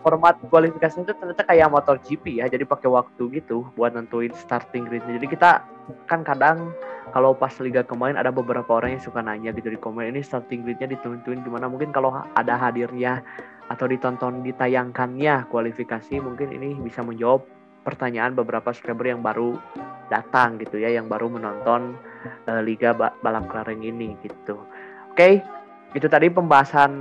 format 0.00 0.40
kualifikasi 0.48 1.04
itu 1.04 1.12
ternyata 1.12 1.44
kayak 1.44 1.68
motor 1.72 1.96
GP 2.00 2.40
ya 2.40 2.48
jadi 2.48 2.64
pakai 2.64 2.88
waktu 2.88 3.40
gitu 3.40 3.68
buat 3.76 3.92
nentuin 3.92 4.32
starting 4.32 4.88
gridnya. 4.88 5.20
Jadi 5.20 5.28
kita 5.28 5.64
kan 6.08 6.24
kadang 6.24 6.72
kalau 7.12 7.36
pas 7.36 7.52
liga 7.60 7.84
kemarin 7.84 8.16
ada 8.16 8.32
beberapa 8.32 8.68
orang 8.80 8.96
yang 8.96 9.04
suka 9.04 9.20
nanya 9.20 9.52
gitu 9.52 9.68
di 9.68 9.76
komen 9.76 10.08
ini 10.08 10.24
starting 10.24 10.64
gridnya 10.64 10.88
ditentuin 10.88 11.44
gimana? 11.44 11.68
Mungkin 11.68 11.92
kalau 11.92 12.16
ada 12.16 12.56
hadirnya 12.56 13.20
atau 13.68 13.88
ditonton 13.88 14.44
ditayangkannya 14.44 15.48
kualifikasi 15.48 16.20
mungkin 16.20 16.52
ini 16.52 16.76
bisa 16.84 17.00
menjawab 17.00 17.44
pertanyaan 17.84 18.32
beberapa 18.32 18.72
subscriber 18.72 19.06
yang 19.12 19.20
baru 19.20 19.60
datang 20.08 20.56
gitu 20.58 20.80
ya 20.80 20.90
yang 20.90 21.06
baru 21.06 21.28
menonton 21.28 21.94
uh, 22.48 22.60
liga 22.64 22.96
balap 22.96 23.44
kelereng 23.52 23.84
ini 23.84 24.16
gitu 24.24 24.56
oke 24.56 25.14
okay, 25.14 25.44
itu 25.92 26.08
tadi 26.08 26.32
pembahasan 26.32 26.92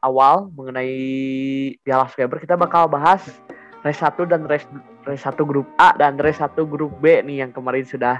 awal 0.00 0.48
mengenai 0.56 0.96
piala 1.84 2.08
subscriber 2.08 2.40
kita 2.40 2.56
bakal 2.56 2.88
bahas 2.88 3.22
race 3.86 4.02
1 4.02 4.18
dan 4.26 4.42
race, 4.48 4.66
race 5.06 5.22
1 5.22 5.38
grup 5.46 5.66
A 5.78 5.94
dan 5.94 6.18
race 6.18 6.42
1 6.42 6.58
grup 6.66 6.92
B 6.98 7.22
nih 7.22 7.46
yang 7.46 7.50
kemarin 7.54 7.86
sudah 7.86 8.18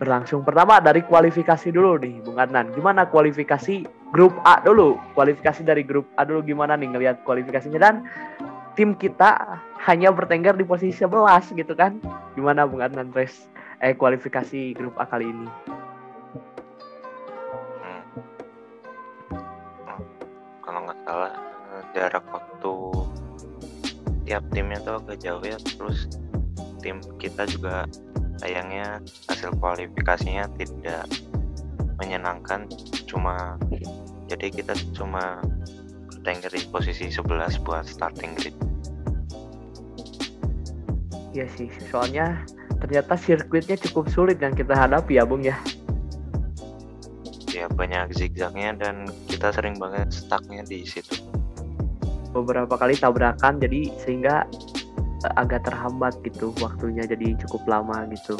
berlangsung. 0.00 0.42
Pertama 0.42 0.82
dari 0.82 1.04
kualifikasi 1.06 1.70
dulu 1.70 2.00
nih, 2.02 2.24
Bung 2.24 2.40
Adnan. 2.40 2.74
Gimana 2.74 3.06
kualifikasi 3.06 3.86
grup 4.10 4.34
A 4.42 4.58
dulu? 4.64 4.98
Kualifikasi 5.14 5.62
dari 5.62 5.86
grup 5.86 6.08
A 6.18 6.26
dulu 6.26 6.42
gimana 6.42 6.74
nih 6.74 6.90
ngelihat 6.90 7.16
kualifikasinya 7.22 7.78
dan 7.78 8.02
tim 8.74 8.94
kita 8.98 9.58
hanya 9.86 10.10
bertengger 10.10 10.54
di 10.58 10.66
posisi 10.66 11.02
11 11.02 11.54
gitu 11.54 11.74
kan. 11.74 11.98
Gimana 12.34 12.66
Bung 12.66 12.82
Adnan 12.82 13.14
race 13.14 13.46
eh 13.82 13.94
kualifikasi 13.94 14.74
grup 14.74 14.98
A 14.98 15.06
kali 15.06 15.30
ini? 15.30 15.48
Hmm. 17.82 18.02
Kalau 20.62 20.80
nggak 20.86 20.98
salah 21.06 21.32
jarak 21.94 22.24
waktu 22.30 22.74
tiap 24.24 24.44
timnya 24.50 24.80
tuh 24.82 24.98
agak 24.98 25.18
jauh 25.20 25.44
ya 25.44 25.58
terus 25.62 26.08
tim 26.80 26.98
kita 27.20 27.44
juga 27.46 27.84
sayangnya 28.40 28.98
hasil 29.30 29.54
kualifikasinya 29.60 30.48
tidak 30.58 31.06
menyenangkan 32.00 32.66
cuma 33.06 33.60
jadi 34.26 34.50
kita 34.50 34.74
cuma 34.96 35.38
bertengger 36.24 36.56
di 36.56 36.64
posisi 36.72 37.12
11 37.12 37.60
buat 37.68 37.84
starting 37.84 38.32
grid 38.40 38.56
Iya 41.36 41.44
sih, 41.52 41.68
soalnya 41.92 42.48
ternyata 42.80 43.12
sirkuitnya 43.20 43.76
cukup 43.76 44.08
sulit 44.08 44.40
yang 44.40 44.56
kita 44.56 44.72
hadapi 44.72 45.18
ya 45.20 45.26
Bung 45.26 45.42
ya. 45.42 45.58
Ya 47.50 47.66
banyak 47.68 48.14
zigzagnya 48.14 48.72
dan 48.78 49.04
kita 49.26 49.50
sering 49.50 49.74
banget 49.76 50.14
stucknya 50.14 50.62
di 50.62 50.86
situ. 50.86 51.26
Beberapa 52.30 52.78
kali 52.78 52.94
tabrakan 52.94 53.58
jadi 53.58 53.90
sehingga 53.98 54.46
agak 55.34 55.66
terhambat 55.66 56.14
gitu 56.22 56.54
waktunya 56.62 57.02
jadi 57.02 57.34
cukup 57.44 57.66
lama 57.66 58.06
gitu. 58.14 58.38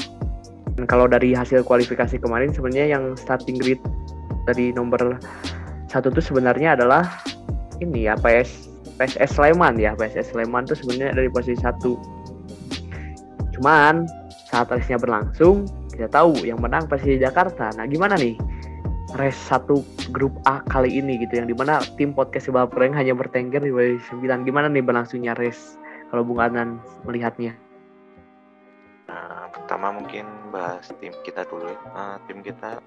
Dan 0.78 0.86
kalau 0.86 1.10
dari 1.10 1.34
hasil 1.34 1.66
kualifikasi 1.66 2.14
kemarin 2.22 2.54
sebenarnya 2.54 2.94
yang 2.94 3.18
starting 3.18 3.58
grid 3.58 3.82
dari 4.46 4.70
nomor 4.70 5.18
satu 5.90 6.14
tuh 6.14 6.22
sebenarnya 6.22 6.78
adalah 6.78 7.10
ini 7.84 8.08
ya 8.08 8.16
PS 8.16 8.72
PSS 8.96 9.36
Sleman 9.36 9.76
ya 9.76 9.92
PSS 9.94 10.32
Sleman 10.32 10.64
tuh 10.64 10.76
sebenarnya 10.80 11.20
dari 11.20 11.28
posisi 11.28 11.60
satu. 11.60 12.00
Cuman 13.54 14.08
saat 14.50 14.72
race-nya 14.72 14.98
berlangsung 14.98 15.68
kita 15.94 16.10
tahu 16.10 16.42
yang 16.42 16.58
menang 16.58 16.90
Persija 16.90 17.30
Jakarta. 17.30 17.70
Nah 17.78 17.86
gimana 17.86 18.18
nih 18.18 18.34
race 19.14 19.38
satu 19.38 19.86
grup 20.10 20.34
A 20.50 20.58
kali 20.66 20.98
ini 20.98 21.22
gitu 21.22 21.38
yang 21.38 21.46
di 21.46 21.54
mana 21.54 21.78
tim 21.94 22.10
podcast 22.10 22.50
Bapreng 22.50 22.90
hanya 22.98 23.14
bertengger 23.14 23.62
di 23.62 23.70
posisi 23.70 24.18
9 24.18 24.42
gimana 24.42 24.66
nih 24.66 24.82
berlangsungnya 24.82 25.38
race 25.38 25.78
kalau 26.10 26.26
Bung 26.26 26.42
Adnan 26.42 26.82
melihatnya? 27.06 27.54
Nah, 29.06 29.46
pertama 29.54 29.94
mungkin 29.94 30.26
bahas 30.50 30.90
tim 30.98 31.14
kita 31.22 31.46
dulu. 31.46 31.70
Nah, 31.94 32.18
tim 32.26 32.42
kita 32.42 32.82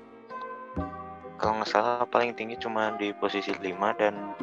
kalau 1.38 1.62
nggak 1.62 1.70
salah 1.70 2.04
paling 2.10 2.34
tinggi 2.34 2.58
cuma 2.60 2.92
di 2.98 3.14
posisi 3.14 3.54
5 3.54 3.62
dan 4.02 4.36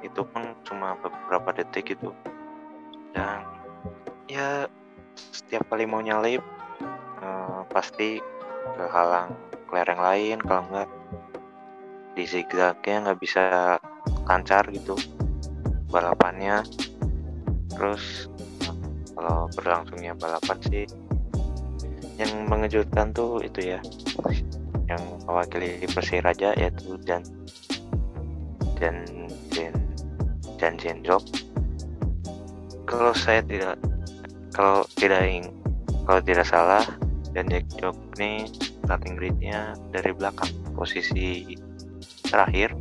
itu 0.00 0.20
pun 0.24 0.56
cuma 0.64 0.96
beberapa 1.00 1.54
detik 1.56 1.96
itu. 1.96 2.10
Dan 3.12 3.44
ya 4.30 4.70
setiap 5.18 5.66
kali 5.68 5.84
mau 5.84 6.00
nyalip 6.00 6.40
uh, 7.20 7.66
pasti 7.68 8.22
kehalang 8.76 9.34
kelereng 9.66 10.00
lain 10.02 10.38
kalau 10.42 10.62
nggak 10.70 10.90
di 12.14 12.24
zigzagnya 12.26 12.96
nggak 13.06 13.20
bisa 13.22 13.76
lancar 14.26 14.66
gitu 14.70 14.94
balapannya 15.90 16.62
terus 17.74 18.30
kalau 19.14 19.50
berlangsungnya 19.58 20.14
balapan 20.18 20.58
sih 20.70 20.86
yang 22.18 22.46
mengejutkan 22.46 23.10
tuh 23.10 23.42
itu 23.42 23.74
ya 23.74 23.80
yang 24.90 25.02
mewakili 25.26 25.86
Persiraja 25.86 26.54
yaitu 26.58 26.98
dan 27.06 27.22
dan 28.78 29.06
dan 30.60 30.76
Jendrop 30.76 31.24
kalau 32.90 33.14
saya 33.14 33.40
tidak 33.46 33.78
kalau 34.50 34.82
tidak 34.98 35.22
ing, 35.22 35.46
kalau 36.04 36.20
tidak 36.26 36.42
salah 36.42 36.82
dan 37.30 37.46
Jendrop 37.46 37.94
ini 38.18 38.50
starting 38.82 39.14
gridnya 39.14 39.78
dari 39.94 40.10
belakang 40.10 40.50
posisi 40.74 41.54
terakhir. 42.26 42.74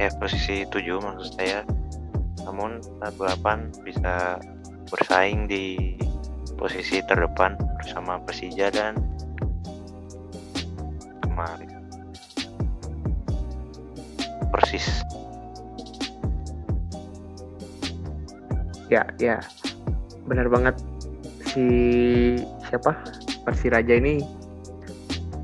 Eh 0.00 0.08
posisi 0.16 0.64
7 0.64 0.72
maksud 1.04 1.30
saya. 1.36 1.60
Namun 2.48 2.80
saat 2.80 3.12
balapan 3.20 3.68
bisa 3.84 4.40
bersaing 4.88 5.44
di 5.44 5.92
posisi 6.56 7.04
terdepan 7.04 7.60
bersama 7.76 8.16
Persija 8.24 8.72
dan 8.72 8.96
kemarin. 11.20 11.68
Persis 14.48 15.04
ya 18.88 19.04
ya. 19.20 19.38
Benar 20.28 20.48
banget. 20.52 20.76
Si 21.48 21.64
siapa? 22.68 22.96
Persiraja 23.44 23.96
ini 23.96 24.20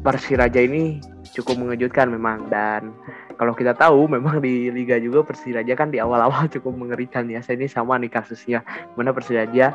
Persiraja 0.04 0.60
ini 0.60 1.00
cukup 1.32 1.56
mengejutkan 1.64 2.12
memang. 2.12 2.52
Dan 2.52 2.92
kalau 3.40 3.56
kita 3.56 3.72
tahu 3.72 4.04
memang 4.08 4.44
di 4.44 4.68
liga 4.68 5.00
juga 5.00 5.24
Persiraja 5.24 5.72
kan 5.72 5.88
di 5.88 5.96
awal-awal 5.96 6.44
cukup 6.52 6.76
mengerikan 6.76 7.24
ya. 7.28 7.40
Saya 7.40 7.56
ini 7.56 7.68
sama 7.68 7.96
nih 7.96 8.12
kasusnya. 8.12 8.60
Mana 8.96 9.16
Persiraja 9.16 9.72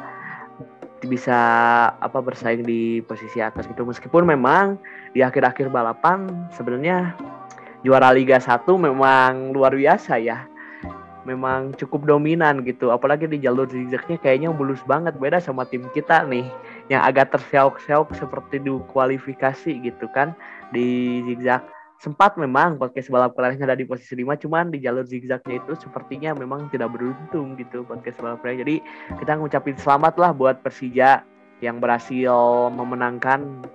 bisa 1.00 1.40
apa 1.96 2.20
bersaing 2.20 2.68
di 2.68 3.00
posisi 3.06 3.40
atas 3.40 3.66
gitu. 3.66 3.88
Meskipun 3.88 4.28
memang 4.28 4.78
di 5.16 5.24
akhir-akhir 5.24 5.72
balapan 5.72 6.28
sebenarnya 6.54 7.16
juara 7.82 8.12
Liga 8.12 8.38
1 8.38 8.68
memang 8.76 9.56
luar 9.56 9.72
biasa 9.72 10.20
ya 10.20 10.49
memang 11.29 11.77
cukup 11.77 12.09
dominan 12.09 12.65
gitu. 12.65 12.89
Apalagi 12.89 13.29
di 13.29 13.38
jalur 13.38 13.69
zigzagnya 13.69 14.17
kayaknya 14.17 14.50
mulus 14.50 14.81
banget. 14.89 15.13
Beda 15.21 15.38
sama 15.38 15.69
tim 15.69 15.86
kita 15.93 16.25
nih 16.25 16.50
yang 16.89 17.05
agak 17.05 17.29
terseok-seok 17.38 18.17
seperti 18.17 18.57
di 18.57 18.74
kualifikasi 18.89 19.71
gitu 19.86 20.09
kan 20.09 20.33
di 20.74 21.21
zigzag. 21.29 21.62
Sempat 22.00 22.39
memang 22.39 22.79
podcast 22.79 23.12
balap 23.12 23.36
kelarnya 23.36 23.67
ada 23.67 23.75
di 23.75 23.83
posisi 23.83 24.15
5 24.15 24.48
cuman 24.48 24.71
di 24.71 24.79
jalur 24.79 25.03
zigzagnya 25.03 25.59
itu 25.59 25.75
sepertinya 25.83 26.31
memang 26.31 26.71
tidak 26.71 26.95
beruntung 26.95 27.59
gitu 27.59 27.83
podcast 27.83 28.24
balap 28.24 28.39
kelarnya 28.39 28.63
jadi 28.63 28.75
kita 29.19 29.36
ngucapin 29.36 29.75
selamat 29.75 30.15
lah 30.15 30.31
buat 30.31 30.63
Persija 30.63 31.27
yang 31.59 31.83
berhasil 31.83 32.71
memenangkan 32.71 33.67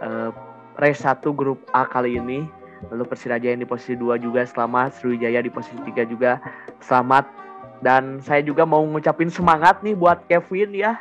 uh, 0.00 0.32
race 0.80 1.04
1 1.04 1.20
grup 1.36 1.60
A 1.76 1.84
kali 1.84 2.16
ini 2.16 2.48
lalu 2.92 3.04
Persiraja 3.08 3.52
yang 3.52 3.62
di 3.62 3.68
posisi 3.68 3.96
2 3.96 4.20
juga 4.20 4.44
selamat 4.44 5.00
Sriwijaya 5.00 5.40
di 5.44 5.50
posisi 5.52 5.78
3 5.80 6.06
juga 6.08 6.38
selamat 6.84 7.24
dan 7.84 8.20
saya 8.24 8.40
juga 8.40 8.64
mau 8.64 8.80
ngucapin 8.84 9.28
semangat 9.28 9.80
nih 9.84 9.96
buat 9.96 10.24
Kevin 10.28 10.72
ya 10.72 10.96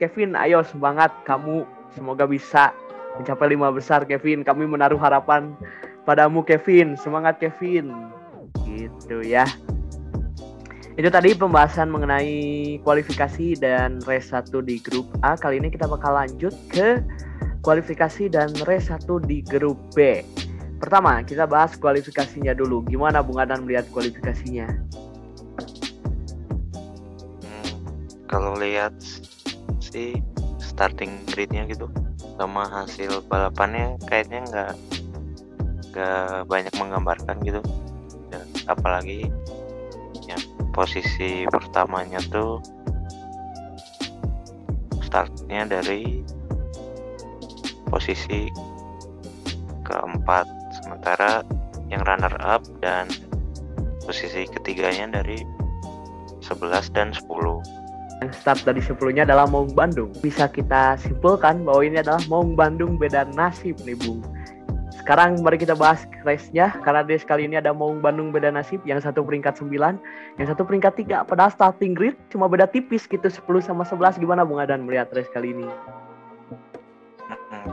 Kevin 0.00 0.32
ayo 0.36 0.64
semangat 0.64 1.12
kamu 1.28 1.68
semoga 1.92 2.24
bisa 2.24 2.72
mencapai 3.20 3.52
lima 3.52 3.68
besar 3.68 4.08
Kevin 4.08 4.40
kami 4.40 4.64
menaruh 4.64 5.00
harapan 5.00 5.52
padamu 6.04 6.42
Kevin. 6.42 6.96
Semangat 6.98 7.38
Kevin. 7.38 7.92
Gitu 8.66 9.22
ya. 9.24 9.46
Itu 10.98 11.08
tadi 11.08 11.32
pembahasan 11.32 11.88
mengenai 11.88 12.76
kualifikasi 12.84 13.56
dan 13.56 14.02
race 14.04 14.34
1 14.34 14.52
di 14.66 14.82
grup 14.82 15.08
A. 15.24 15.38
Kali 15.38 15.62
ini 15.62 15.72
kita 15.72 15.88
bakal 15.88 16.12
lanjut 16.12 16.52
ke 16.68 17.00
kualifikasi 17.64 18.28
dan 18.28 18.52
race 18.68 18.92
1 18.92 19.06
di 19.24 19.40
grup 19.46 19.78
B. 19.96 20.20
Pertama, 20.80 21.20
kita 21.20 21.44
bahas 21.44 21.76
kualifikasinya 21.76 22.56
dulu. 22.56 22.80
Gimana 22.88 23.20
Bung 23.20 23.36
Adan 23.36 23.68
melihat 23.68 23.86
kualifikasinya? 23.92 24.66
Kalau 28.30 28.54
lihat 28.56 28.94
sih 29.82 30.16
starting 30.62 31.26
gridnya 31.28 31.66
gitu 31.66 31.90
sama 32.38 32.62
hasil 32.70 33.26
balapannya 33.26 33.98
kayaknya 34.06 34.46
nggak 34.46 34.72
nggak 35.90 36.46
banyak 36.46 36.74
menggambarkan 36.78 37.36
gitu 37.42 37.58
ya, 38.30 38.40
apalagi 38.70 39.26
yang 40.30 40.40
posisi 40.70 41.42
pertamanya 41.50 42.22
tuh 42.30 42.62
startnya 45.02 45.66
dari 45.66 46.22
posisi 47.90 48.46
keempat 49.82 50.46
sementara 51.00 51.40
yang 51.88 52.04
runner 52.04 52.36
up 52.44 52.60
dan 52.84 53.08
posisi 54.04 54.44
ketiganya 54.44 55.24
dari 55.24 55.40
11 56.44 56.92
dan 56.92 57.16
10 57.16 57.24
yang 58.20 58.36
start 58.36 58.68
dari 58.68 58.84
10-nya 58.84 59.24
adalah 59.24 59.48
Maung 59.48 59.72
Bandung. 59.72 60.12
Bisa 60.20 60.44
kita 60.44 61.00
simpulkan 61.00 61.64
bahwa 61.64 61.80
ini 61.88 62.04
adalah 62.04 62.20
Maung 62.28 62.52
Bandung 62.52 63.00
beda 63.00 63.24
nasib 63.32 63.80
nih 63.88 63.96
Bung. 63.96 64.20
Sekarang 64.92 65.40
mari 65.40 65.56
kita 65.56 65.72
bahas 65.72 66.04
race-nya 66.20 66.68
karena 66.84 67.00
race 67.00 67.24
kali 67.24 67.48
ini 67.48 67.56
ada 67.56 67.72
Maung 67.72 68.04
Bandung 68.04 68.28
beda 68.28 68.52
nasib 68.52 68.84
yang 68.84 69.00
satu 69.00 69.24
peringkat 69.24 69.56
9, 69.56 69.72
yang 70.36 70.46
satu 70.52 70.68
peringkat 70.68 71.00
3 71.00 71.24
padahal 71.24 71.48
starting 71.48 71.96
grid 71.96 72.12
cuma 72.28 72.44
beda 72.44 72.68
tipis 72.68 73.08
gitu 73.08 73.24
10 73.24 73.40
sama 73.64 73.88
11 73.88 74.20
gimana 74.20 74.44
Bung 74.44 74.60
Adan 74.60 74.84
melihat 74.84 75.08
race 75.16 75.32
kali 75.32 75.56
ini? 75.56 75.64
Hmm, 77.24 77.72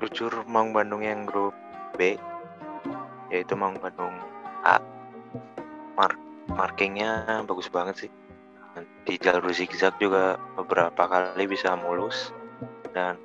jujur 0.00 0.32
Maung 0.48 0.72
Bandung 0.72 1.04
yang 1.04 1.28
grup 1.28 1.52
B 2.00 2.16
yaitu 3.30 3.58
Maung 3.58 3.78
Bandung 3.78 4.14
A. 4.62 4.78
Mark 5.96 6.18
markingnya 6.50 7.42
bagus 7.46 7.66
banget 7.70 8.06
sih. 8.06 8.10
Di 9.08 9.16
jalur 9.18 9.50
zigzag 9.50 9.96
juga 9.98 10.36
beberapa 10.54 11.08
kali 11.08 11.48
bisa 11.48 11.74
mulus. 11.74 12.30
Dan 12.92 13.16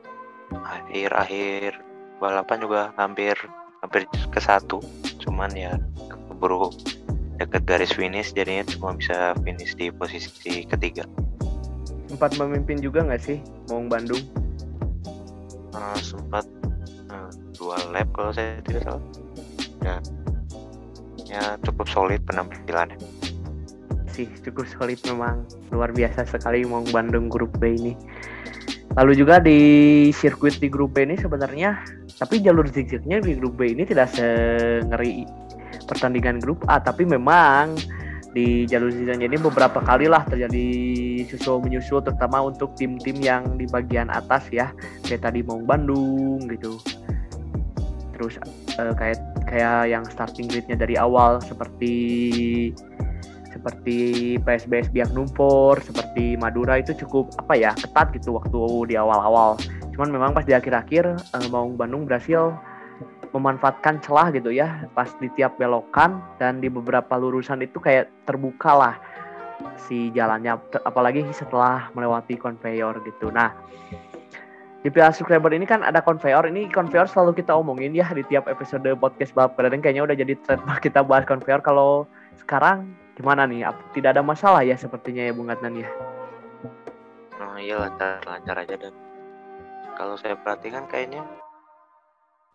akhir-akhir 0.52 1.80
balapan 2.20 2.58
juga 2.64 2.82
hampir 2.96 3.36
hampir 3.84 4.08
ke 4.08 4.40
satu. 4.40 4.80
Cuman 5.22 5.52
ya 5.54 5.76
keburu 6.30 6.72
dekat 7.42 7.66
garis 7.66 7.94
finish 7.94 8.34
jadinya 8.38 8.66
cuma 8.70 8.94
bisa 8.94 9.34
finish 9.42 9.74
di 9.76 9.90
posisi 9.90 10.66
ketiga. 10.66 11.06
Sempat 12.12 12.36
memimpin 12.38 12.78
juga 12.78 13.02
nggak 13.08 13.22
sih 13.24 13.38
Maung 13.72 13.88
Bandung? 13.88 14.22
Uh, 15.72 15.98
sempat 16.04 16.44
uh, 17.08 17.32
dua 17.56 17.80
lap 17.96 18.12
kalau 18.12 18.36
saya 18.36 18.60
tidak 18.68 18.84
salah 18.84 19.04
ya 19.82 19.98
ya 21.32 21.44
cukup 21.64 21.88
solid 21.88 22.22
penampilannya. 22.28 23.00
Sih 24.12 24.28
cukup 24.44 24.68
solid 24.68 25.00
memang. 25.08 25.48
Luar 25.72 25.96
biasa 25.96 26.28
sekali 26.28 26.68
mau 26.68 26.84
Bandung 26.92 27.32
grup 27.32 27.56
B 27.58 27.76
ini. 27.80 27.94
Lalu 29.00 29.24
juga 29.24 29.40
di 29.40 29.60
sirkuit 30.12 30.60
di 30.60 30.68
grup 30.68 30.92
B 30.92 31.08
ini 31.08 31.16
sebenarnya 31.16 31.80
tapi 32.20 32.44
jalur 32.44 32.68
zigzagnya 32.68 33.24
di 33.24 33.40
grup 33.40 33.56
B 33.56 33.72
ini 33.72 33.88
tidak 33.88 34.12
sengeri 34.12 35.24
pertandingan 35.88 36.44
grup 36.44 36.62
A 36.68 36.78
tapi 36.84 37.08
memang 37.08 37.80
di 38.36 38.68
jalur 38.68 38.92
zigzagnya 38.92 39.32
ini 39.32 39.40
beberapa 39.40 39.80
kali 39.80 40.12
lah 40.12 40.28
terjadi 40.28 40.68
susul 41.28 41.64
menyusul 41.64 42.04
terutama 42.04 42.44
untuk 42.44 42.76
tim-tim 42.76 43.16
yang 43.24 43.56
di 43.56 43.64
bagian 43.68 44.12
atas 44.12 44.44
ya. 44.52 44.76
Kayak 45.08 45.32
tadi 45.32 45.40
mau 45.40 45.60
Bandung 45.64 46.44
gitu. 46.52 46.76
Terus 48.16 48.40
uh, 48.76 48.92
kayak 48.96 49.20
kayak 49.52 49.92
yang 49.92 50.04
starting 50.08 50.48
gridnya 50.48 50.80
dari 50.80 50.96
awal 50.96 51.44
seperti 51.44 51.94
seperti 53.52 54.40
PSBS 54.42 54.90
Biak 54.96 55.12
Numpor, 55.12 55.78
seperti 55.84 56.40
Madura 56.40 56.80
itu 56.80 56.96
cukup 56.96 57.36
apa 57.36 57.54
ya 57.60 57.72
ketat 57.76 58.16
gitu 58.16 58.40
waktu 58.40 58.90
di 58.90 58.96
awal-awal. 58.96 59.60
Cuman 59.92 60.10
memang 60.10 60.32
pas 60.32 60.48
di 60.48 60.56
akhir-akhir 60.56 61.04
uh, 61.36 61.48
Maung 61.52 61.76
Bandung 61.76 62.08
berhasil 62.08 62.56
memanfaatkan 63.32 64.04
celah 64.04 64.28
gitu 64.36 64.52
ya 64.52 64.92
pas 64.92 65.08
di 65.20 65.32
tiap 65.40 65.56
belokan 65.56 66.20
dan 66.36 66.60
di 66.60 66.68
beberapa 66.68 67.16
lurusan 67.16 67.64
itu 67.64 67.80
kayak 67.80 68.12
terbuka 68.28 68.76
lah 68.76 68.96
si 69.88 70.12
jalannya 70.12 70.60
apalagi 70.84 71.24
setelah 71.32 71.92
melewati 71.96 72.36
konveyor 72.36 73.00
gitu. 73.08 73.32
Nah, 73.32 73.56
di 74.82 74.90
Piala 74.90 75.14
Subscriber 75.14 75.54
ini 75.54 75.70
kan 75.70 75.86
ada 75.86 76.02
konveyor. 76.02 76.50
Ini 76.50 76.74
konveyor 76.74 77.06
selalu 77.06 77.38
kita 77.38 77.54
omongin 77.54 77.94
ya 77.94 78.10
di 78.10 78.26
tiap 78.26 78.50
episode 78.50 78.90
podcast 78.98 79.30
balap 79.38 79.54
keren 79.54 79.78
kayaknya 79.78 80.10
udah 80.10 80.18
jadi 80.18 80.34
trademark 80.42 80.82
kita 80.90 81.06
bahas 81.06 81.26
konveyor. 81.30 81.62
Kalau 81.62 82.10
sekarang 82.42 82.90
gimana 83.14 83.46
nih? 83.46 83.70
Tidak 83.94 84.10
ada 84.10 84.26
masalah 84.26 84.66
ya 84.66 84.74
sepertinya 84.74 85.22
ya 85.22 85.34
Bung 85.38 85.54
Adnan 85.54 85.86
ya? 85.86 85.90
Oh 87.38 87.58
iya 87.62 87.78
lancar-lancar 87.78 88.58
aja 88.66 88.76
dan 88.78 88.94
kalau 89.94 90.18
saya 90.18 90.34
perhatikan 90.34 90.90
kayaknya 90.90 91.22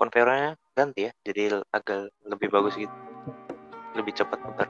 konveyornya 0.02 0.58
ganti 0.74 1.08
ya, 1.08 1.12
jadi 1.22 1.62
agak 1.70 2.10
lebih 2.26 2.50
bagus 2.50 2.74
gitu, 2.74 2.92
lebih 3.94 4.12
cepat 4.12 4.40
putar. 4.42 4.68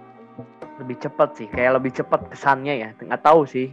Lebih 0.76 0.96
cepat 1.00 1.34
sih, 1.40 1.48
kayak 1.48 1.80
lebih 1.80 1.94
cepat 1.96 2.28
kesannya 2.28 2.74
ya. 2.84 2.88
Nggak 3.00 3.24
tahu 3.24 3.48
sih 3.48 3.72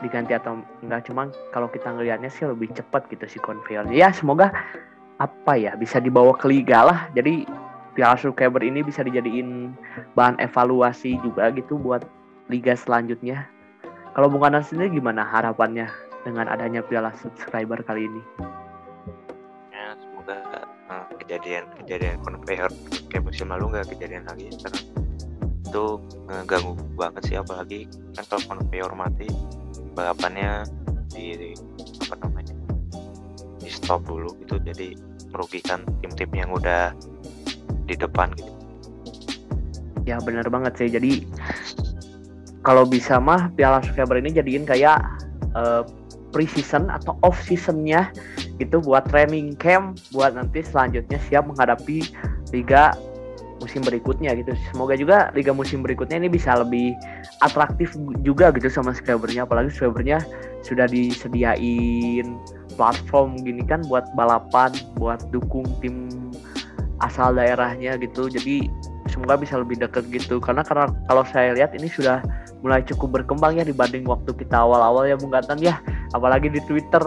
diganti 0.00 0.32
atau 0.36 0.60
enggak 0.84 1.08
cuman 1.08 1.32
kalau 1.52 1.68
kita 1.68 1.92
ngelihatnya 1.92 2.32
sih 2.32 2.48
lebih 2.48 2.72
cepat 2.72 3.06
gitu 3.12 3.24
si 3.28 3.38
konveyor 3.40 3.84
ya 3.92 4.10
semoga 4.10 4.52
apa 5.20 5.52
ya 5.56 5.76
bisa 5.76 6.00
dibawa 6.00 6.32
ke 6.36 6.48
liga 6.48 6.84
lah 6.84 6.98
jadi 7.12 7.44
Piala 7.90 8.16
Subscriber 8.16 8.62
ini 8.62 8.86
bisa 8.86 9.02
dijadiin 9.02 9.74
bahan 10.14 10.38
evaluasi 10.38 11.18
juga 11.26 11.50
gitu 11.50 11.74
buat 11.74 12.06
liga 12.46 12.74
selanjutnya. 12.78 13.46
Kalau 14.14 14.30
Bung 14.30 14.46
Anas 14.46 14.70
sendiri 14.70 14.98
gimana 15.02 15.26
harapannya 15.26 15.90
dengan 16.22 16.46
adanya 16.46 16.86
Piala 16.86 17.10
Subscriber 17.18 17.82
kali 17.82 18.06
ini? 18.06 18.22
Ya, 19.74 19.98
semoga 19.98 20.38
uh, 20.90 21.06
kejadian-kejadian 21.22 22.22
konveyor 22.22 22.70
kayak 23.10 23.26
musim 23.26 23.50
lalu 23.50 23.74
nggak 23.74 23.90
kejadian 23.94 24.26
lagi 24.26 24.50
itu 25.70 25.86
uh, 26.26 26.42
ganggu 26.50 26.74
banget 26.98 27.22
sih 27.30 27.36
apalagi 27.38 27.86
kan 28.18 28.26
kalau 28.26 28.42
konveyor 28.50 28.90
mati 28.98 29.30
balapannya 29.94 30.66
di 31.10 31.54
apa 32.06 32.14
namanya 32.26 32.54
di 33.58 33.68
stop 33.70 34.06
dulu 34.06 34.34
gitu. 34.44 34.58
Jadi 34.62 34.94
merugikan 35.30 35.86
tim-tim 36.02 36.30
yang 36.34 36.50
udah 36.50 36.94
di 37.86 37.94
depan 37.94 38.30
gitu. 38.34 38.52
Ya 40.08 40.18
benar 40.22 40.48
banget 40.48 40.78
sih. 40.80 40.88
Jadi 40.90 41.26
kalau 42.66 42.84
bisa 42.84 43.16
mah 43.16 43.48
Piala 43.56 43.80
Subscriber 43.80 44.20
ini 44.20 44.36
jadiin 44.36 44.68
kayak 44.68 45.00
uh, 45.56 45.82
pre-season 46.30 46.86
atau 46.92 47.18
off 47.26 47.38
seasonnya 47.42 48.14
gitu 48.60 48.78
buat 48.84 49.08
training 49.08 49.56
camp 49.56 49.98
buat 50.12 50.36
nanti 50.36 50.60
selanjutnya 50.60 51.18
siap 51.26 51.48
menghadapi 51.48 52.06
liga 52.52 52.94
musim 53.60 53.84
berikutnya 53.84 54.32
gitu. 54.40 54.56
Semoga 54.72 54.96
juga 54.96 55.28
liga 55.36 55.52
musim 55.52 55.84
berikutnya 55.84 56.16
ini 56.16 56.32
bisa 56.32 56.56
lebih 56.56 56.96
atraktif 57.44 57.94
juga 58.24 58.50
gitu 58.56 58.72
sama 58.72 58.96
subscribernya. 58.96 59.44
Apalagi 59.44 59.70
subscribernya 59.70 60.24
sudah 60.64 60.88
disediain 60.88 62.40
platform 62.74 63.36
gini 63.44 63.62
kan 63.62 63.84
buat 63.86 64.08
balapan, 64.16 64.72
buat 64.96 65.20
dukung 65.30 65.68
tim 65.84 66.10
asal 67.04 67.36
daerahnya 67.36 68.00
gitu. 68.00 68.32
Jadi 68.32 68.66
semoga 69.12 69.36
bisa 69.36 69.60
lebih 69.60 69.76
dekat 69.78 70.08
gitu. 70.08 70.40
Karena 70.40 70.64
karena 70.64 70.88
kalau 71.06 71.22
saya 71.28 71.52
lihat 71.52 71.76
ini 71.76 71.86
sudah 71.86 72.24
mulai 72.64 72.80
cukup 72.84 73.20
berkembang 73.20 73.56
ya 73.60 73.64
dibanding 73.64 74.04
waktu 74.08 74.32
kita 74.36 74.56
awal-awal 74.56 75.04
ya 75.04 75.16
Bung 75.20 75.32
Gatan 75.32 75.60
ya. 75.60 75.80
Apalagi 76.16 76.48
di 76.48 76.60
Twitter 76.64 77.00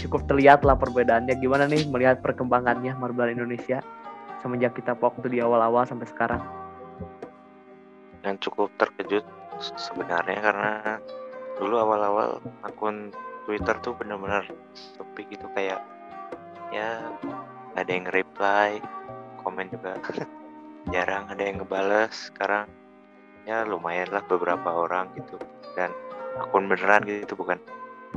cukup 0.00 0.24
terlihat 0.24 0.64
lah 0.64 0.74
perbedaannya. 0.74 1.36
Gimana 1.38 1.68
nih 1.68 1.84
melihat 1.92 2.24
perkembangannya 2.24 2.96
Marble 2.96 3.28
Indonesia 3.28 3.84
semenjak 4.42 4.74
kita 4.78 4.94
waktu 4.98 5.26
di 5.30 5.38
awal-awal 5.42 5.84
sampai 5.86 6.06
sekarang. 6.06 6.42
Yang 8.22 8.50
cukup 8.50 8.70
terkejut 8.78 9.24
sebenarnya 9.58 10.38
karena 10.38 10.72
dulu 11.58 11.74
awal-awal 11.82 12.38
akun 12.62 13.10
Twitter 13.46 13.74
tuh 13.82 13.96
benar-benar 13.98 14.46
sepi 14.70 15.26
gitu 15.34 15.48
kayak 15.56 15.82
ya 16.70 17.00
ada 17.74 17.90
yang 17.90 18.06
reply 18.12 18.78
komen 19.42 19.72
juga 19.72 19.98
jarang 20.94 21.26
ada 21.30 21.42
yang 21.42 21.62
ngebales. 21.62 22.30
Sekarang 22.30 22.70
ya 23.48 23.64
lumayan 23.64 24.12
lah 24.12 24.22
beberapa 24.28 24.68
orang 24.86 25.08
gitu 25.16 25.40
dan 25.74 25.90
akun 26.38 26.68
beneran 26.68 27.02
gitu 27.08 27.34
bukan 27.34 27.58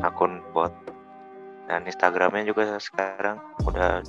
akun 0.04 0.44
bot. 0.54 0.74
Dan 1.70 1.88
Instagramnya 1.88 2.44
juga 2.44 2.76
sekarang 2.84 3.40
udah 3.64 4.04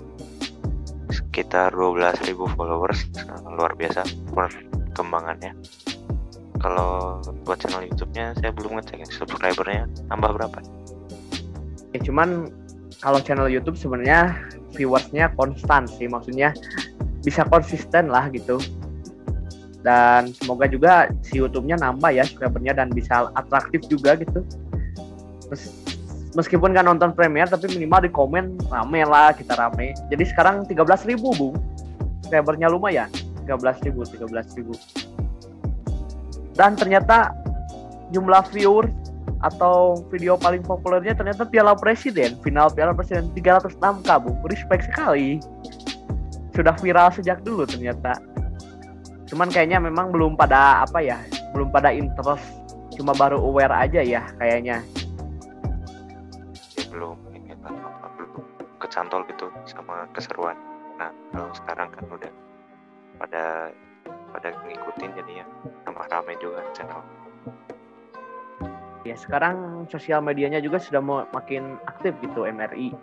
sekitar 1.32 1.72
12.000 1.72 2.36
followers. 2.60 3.08
Luar 3.48 3.72
biasa 3.72 4.04
perkembangannya. 4.36 5.56
Kalau 6.60 7.24
buat 7.48 7.56
channel 7.56 7.88
YouTube-nya 7.88 8.36
saya 8.36 8.52
belum 8.52 8.76
ngecek 8.76 9.08
subscribernya 9.08 9.88
tambah 10.12 10.28
berapa? 10.36 10.60
Ya 11.96 12.04
cuman 12.04 12.52
kalau 13.00 13.16
channel 13.24 13.48
YouTube 13.48 13.80
sebenarnya 13.80 14.36
viewersnya 14.76 15.32
konstan 15.32 15.88
sih 15.88 16.04
maksudnya 16.04 16.52
bisa 17.24 17.48
konsisten 17.48 18.12
lah 18.12 18.28
gitu. 18.28 18.60
Dan 19.80 20.36
semoga 20.36 20.68
juga 20.68 21.08
si 21.24 21.40
YouTube-nya 21.40 21.80
nambah 21.80 22.12
ya 22.12 22.28
subscribernya 22.28 22.76
dan 22.76 22.92
bisa 22.92 23.32
atraktif 23.40 23.80
juga 23.88 24.20
gitu 24.20 24.44
meskipun 26.32 26.72
nggak 26.72 26.86
nonton 26.86 27.12
premier 27.12 27.48
tapi 27.48 27.68
minimal 27.72 28.00
di 28.04 28.10
komen 28.12 28.58
rame 28.72 29.04
lah 29.04 29.32
kita 29.36 29.54
rame 29.56 29.94
jadi 30.08 30.24
sekarang 30.28 30.64
13.000 30.68 31.06
ribu 31.12 31.32
bung 31.36 31.56
subscribernya 32.24 32.68
lumayan 32.72 33.10
13.000 33.44 33.92
13.000 33.92 35.12
dan 36.56 36.76
ternyata 36.76 37.32
jumlah 38.12 38.44
viewer 38.52 38.88
atau 39.42 39.98
video 40.08 40.38
paling 40.38 40.62
populernya 40.62 41.18
ternyata 41.18 41.42
Piala 41.42 41.74
Presiden, 41.74 42.38
final 42.46 42.70
Piala 42.70 42.94
Presiden 42.94 43.26
306 43.34 43.74
kabung. 44.06 44.38
Respect 44.46 44.86
sekali. 44.86 45.42
Sudah 46.54 46.78
viral 46.78 47.10
sejak 47.10 47.42
dulu 47.42 47.66
ternyata. 47.66 48.22
Cuman 49.26 49.50
kayaknya 49.50 49.82
memang 49.82 50.14
belum 50.14 50.38
pada 50.38 50.86
apa 50.86 51.02
ya, 51.02 51.18
belum 51.56 51.74
pada 51.74 51.90
interest, 51.90 52.44
cuma 52.94 53.16
baru 53.16 53.40
aware 53.40 53.74
aja 53.74 54.04
ya 54.04 54.22
kayaknya. 54.38 54.84
Belum 56.92 57.16
ini 57.32 57.56
belum 57.56 58.30
kecantol 58.76 59.24
gitu 59.32 59.48
sama 59.64 60.04
keseruan. 60.12 60.54
Nah, 61.00 61.08
kalau 61.32 61.48
sekarang 61.56 61.88
kan 61.96 62.04
udah 62.12 62.32
pada 63.16 63.72
pada 64.36 64.48
ngikutin 64.68 65.10
jadinya 65.16 65.46
tambah 65.88 66.04
ramai 66.12 66.36
juga 66.38 66.60
channel. 66.76 67.00
Ya 69.02 69.18
sekarang 69.18 69.88
sosial 69.90 70.22
medianya 70.22 70.62
juga 70.62 70.78
sudah 70.78 71.02
makin 71.32 71.80
aktif 71.90 72.14
gitu 72.22 72.46
MRI 72.46 72.94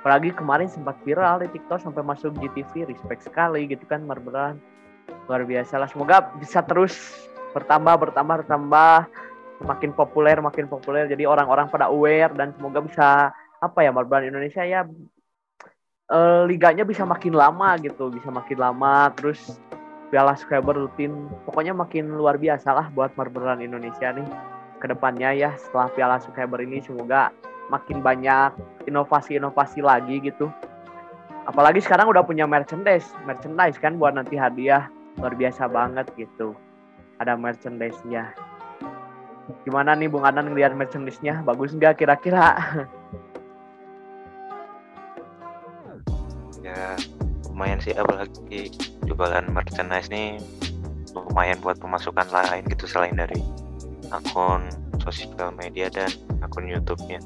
apalagi 0.00 0.32
kemarin 0.32 0.64
sempat 0.64 0.96
viral 1.04 1.44
di 1.44 1.48
TikTok 1.52 1.84
sampai 1.84 2.00
masuk 2.00 2.32
GTV 2.40 2.88
respect 2.88 3.28
sekali 3.28 3.68
gitu 3.68 3.84
kan 3.84 4.00
Marbelan. 4.08 4.56
Luar 5.28 5.44
biasa 5.44 5.76
lah 5.76 5.88
semoga 5.92 6.32
bisa 6.40 6.64
terus 6.64 6.96
bertambah 7.52 8.08
bertambah 8.08 8.46
bertambah 8.46 9.10
makin 9.60 9.92
populer 9.92 10.40
makin 10.40 10.66
populer 10.66 11.04
jadi 11.06 11.28
orang-orang 11.28 11.68
pada 11.68 11.92
aware 11.92 12.32
dan 12.32 12.56
semoga 12.56 12.80
bisa 12.80 13.08
apa 13.60 13.78
ya 13.84 13.92
Marbelan 13.92 14.32
Indonesia 14.32 14.64
ya 14.64 14.88
eh, 16.08 16.42
liganya 16.48 16.84
bisa 16.88 17.04
makin 17.04 17.36
lama 17.36 17.76
gitu 17.80 18.08
bisa 18.08 18.32
makin 18.32 18.56
lama 18.56 19.12
terus 19.12 19.60
piala 20.08 20.34
subscriber 20.34 20.74
rutin 20.74 21.28
pokoknya 21.44 21.76
makin 21.76 22.08
luar 22.16 22.40
biasa 22.40 22.72
lah 22.72 22.86
buat 22.90 23.12
Marbelan 23.14 23.60
Indonesia 23.60 24.10
nih 24.10 24.26
ke 24.80 24.88
depannya 24.88 25.36
ya 25.36 25.52
setelah 25.60 25.92
Piala 25.92 26.16
Subscriber 26.18 26.64
ini 26.64 26.80
semoga 26.80 27.28
makin 27.68 28.00
banyak 28.00 28.56
inovasi-inovasi 28.88 29.84
lagi 29.84 30.18
gitu. 30.24 30.48
Apalagi 31.44 31.84
sekarang 31.84 32.08
udah 32.08 32.24
punya 32.24 32.48
merchandise, 32.48 33.12
merchandise 33.28 33.76
kan 33.76 34.00
buat 34.00 34.16
nanti 34.16 34.40
hadiah 34.40 34.88
luar 35.20 35.36
biasa 35.36 35.68
banget 35.68 36.08
gitu. 36.16 36.56
Ada 37.20 37.36
merchandise-nya. 37.36 38.32
Gimana 39.66 39.94
nih 39.96 40.08
Bung 40.10 40.26
Anan 40.26 40.50
ngeliat 40.50 40.74
merchandise-nya? 40.74 41.42
Bagus 41.44 41.74
nggak 41.74 42.00
kira-kira? 42.00 42.56
ya 46.60 46.94
lumayan 47.50 47.80
sih 47.82 47.96
apalagi 47.96 48.70
jualan 49.08 49.48
merchandise 49.50 50.12
nih 50.12 50.38
lumayan 51.16 51.58
buat 51.64 51.80
pemasukan 51.82 52.28
lain 52.30 52.62
gitu 52.70 52.86
selain 52.86 53.16
dari 53.16 53.42
akun 54.14 54.70
sosial 55.02 55.50
media 55.56 55.90
dan 55.90 56.10
akun 56.44 56.68
YouTube-nya. 56.68 57.18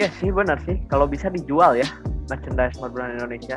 Ya 0.00 0.08
sih 0.16 0.32
benar 0.32 0.56
sih, 0.64 0.80
kalau 0.88 1.04
bisa 1.04 1.28
dijual 1.28 1.76
ya 1.76 1.88
merchandise 2.28 2.76
Marbelan 2.80 3.20
Indonesia. 3.20 3.56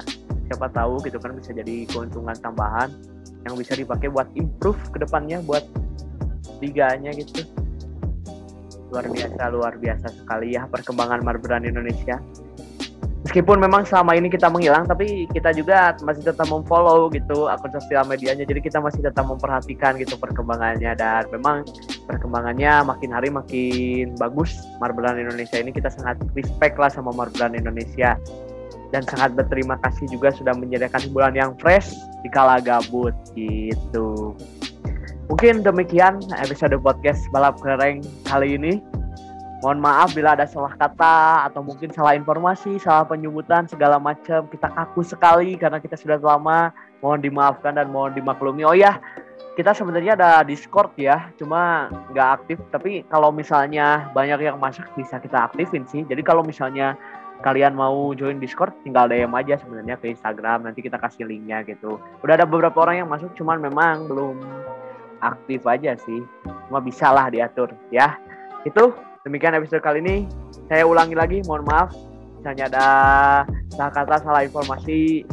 Siapa 0.51 0.67
tahu 0.75 0.99
gitu 1.07 1.17
kan 1.17 1.33
bisa 1.39 1.55
jadi 1.55 1.87
keuntungan 1.87 2.35
tambahan 2.39 2.91
yang 3.47 3.55
bisa 3.55 3.75
dipakai 3.75 4.11
buat 4.11 4.27
improve 4.35 4.79
ke 4.91 5.03
depannya 5.03 5.39
buat 5.43 5.63
liganya 6.61 7.09
gitu. 7.15 7.47
Luar 8.93 9.09
biasa, 9.09 9.41
luar 9.49 9.73
biasa 9.81 10.07
sekali 10.13 10.53
ya 10.53 10.69
perkembangan 10.69 11.25
Marbelan 11.25 11.65
Indonesia. 11.65 12.21
Meskipun 13.23 13.55
memang 13.55 13.87
selama 13.87 14.19
ini 14.19 14.27
kita 14.27 14.51
menghilang 14.51 14.83
tapi 14.83 15.31
kita 15.31 15.55
juga 15.55 15.95
masih 16.03 16.27
tetap 16.27 16.43
memfollow 16.51 17.07
gitu 17.07 17.47
akun 17.47 17.71
sosial 17.71 18.03
medianya. 18.03 18.43
Jadi 18.43 18.59
kita 18.59 18.83
masih 18.83 18.99
tetap 18.99 19.23
memperhatikan 19.23 19.95
gitu 19.95 20.19
perkembangannya. 20.19 20.91
Dan 20.93 21.31
memang 21.31 21.63
perkembangannya 22.03 22.83
makin 22.83 23.09
hari 23.15 23.31
makin 23.31 24.13
bagus. 24.19 24.51
Marbelan 24.83 25.23
Indonesia 25.23 25.55
ini 25.55 25.71
kita 25.71 25.87
sangat 25.87 26.19
respect 26.35 26.75
lah 26.75 26.91
sama 26.91 27.15
Marbelan 27.15 27.55
Indonesia. 27.55 28.19
Dan 28.91 29.07
sangat 29.07 29.33
berterima 29.33 29.79
kasih 29.81 30.05
juga 30.11 30.29
sudah 30.35 30.53
menyediakan 30.53 31.01
hiburan 31.07 31.33
yang 31.33 31.51
fresh 31.57 31.95
di 32.21 32.29
kala 32.29 32.61
gabut 32.61 33.15
gitu 33.33 34.37
mungkin 35.33 35.65
demikian 35.65 36.21
episode 36.45 36.77
podcast 36.85 37.25
balap 37.33 37.57
kereng 37.57 38.05
kali 38.29 38.53
ini 38.53 38.85
Mohon 39.65 39.79
maaf 39.81 40.13
bila 40.13 40.37
ada 40.37 40.45
salah 40.45 40.77
kata 40.77 41.49
atau 41.49 41.63
mungkin 41.63 41.87
salah 41.89 42.19
informasi, 42.19 42.77
salah 42.83 43.07
penyebutan 43.07 43.63
segala 43.63 43.95
macam. 43.95 44.43
Kita 44.51 44.67
kaku 44.67 45.07
sekali 45.07 45.55
karena 45.55 45.79
kita 45.79 45.95
sudah 45.95 46.19
lama. 46.19 46.75
Mohon 46.99 47.23
dimaafkan 47.23 47.79
dan 47.79 47.87
mohon 47.87 48.11
dimaklumi. 48.11 48.67
Oh 48.67 48.75
ya, 48.75 48.99
kita 49.55 49.71
sebenarnya 49.71 50.19
ada 50.19 50.43
Discord 50.43 50.91
ya, 50.99 51.31
cuma 51.39 51.87
nggak 52.11 52.29
aktif. 52.43 52.59
Tapi 52.75 53.07
kalau 53.07 53.31
misalnya 53.31 54.11
banyak 54.11 54.51
yang 54.51 54.59
masuk 54.59 54.83
bisa 54.99 55.15
kita 55.23 55.47
aktifin 55.47 55.87
sih. 55.87 56.03
Jadi 56.03 56.19
kalau 56.27 56.43
misalnya 56.43 56.99
kalian 57.39 57.71
mau 57.71 58.11
join 58.11 58.43
Discord, 58.43 58.75
tinggal 58.83 59.07
DM 59.07 59.31
aja 59.31 59.55
sebenarnya 59.63 59.95
ke 59.95 60.11
Instagram. 60.11 60.67
Nanti 60.67 60.83
kita 60.83 60.99
kasih 60.99 61.23
linknya 61.23 61.63
gitu. 61.63 62.03
Udah 62.19 62.35
ada 62.35 62.43
beberapa 62.43 62.83
orang 62.83 63.07
yang 63.07 63.07
masuk, 63.07 63.31
cuman 63.39 63.63
memang 63.63 64.11
belum 64.11 64.43
aktif 65.23 65.63
aja 65.63 65.95
sih. 66.03 66.19
Cuma 66.67 66.83
bisa 66.83 67.07
lah 67.15 67.31
diatur 67.31 67.71
ya. 67.89 68.19
Itu 68.67 68.91
Demikian 69.23 69.55
episode 69.55 69.79
kali 69.79 70.03
ini. 70.03 70.27
Saya 70.67 70.83
ulangi 70.83 71.15
lagi, 71.15 71.39
mohon 71.47 71.63
maaf. 71.63 71.95
Misalnya 72.39 72.67
ada 72.67 72.87
salah 73.71 73.93
kata, 73.95 74.19
salah 74.19 74.43
informasi, 74.43 75.23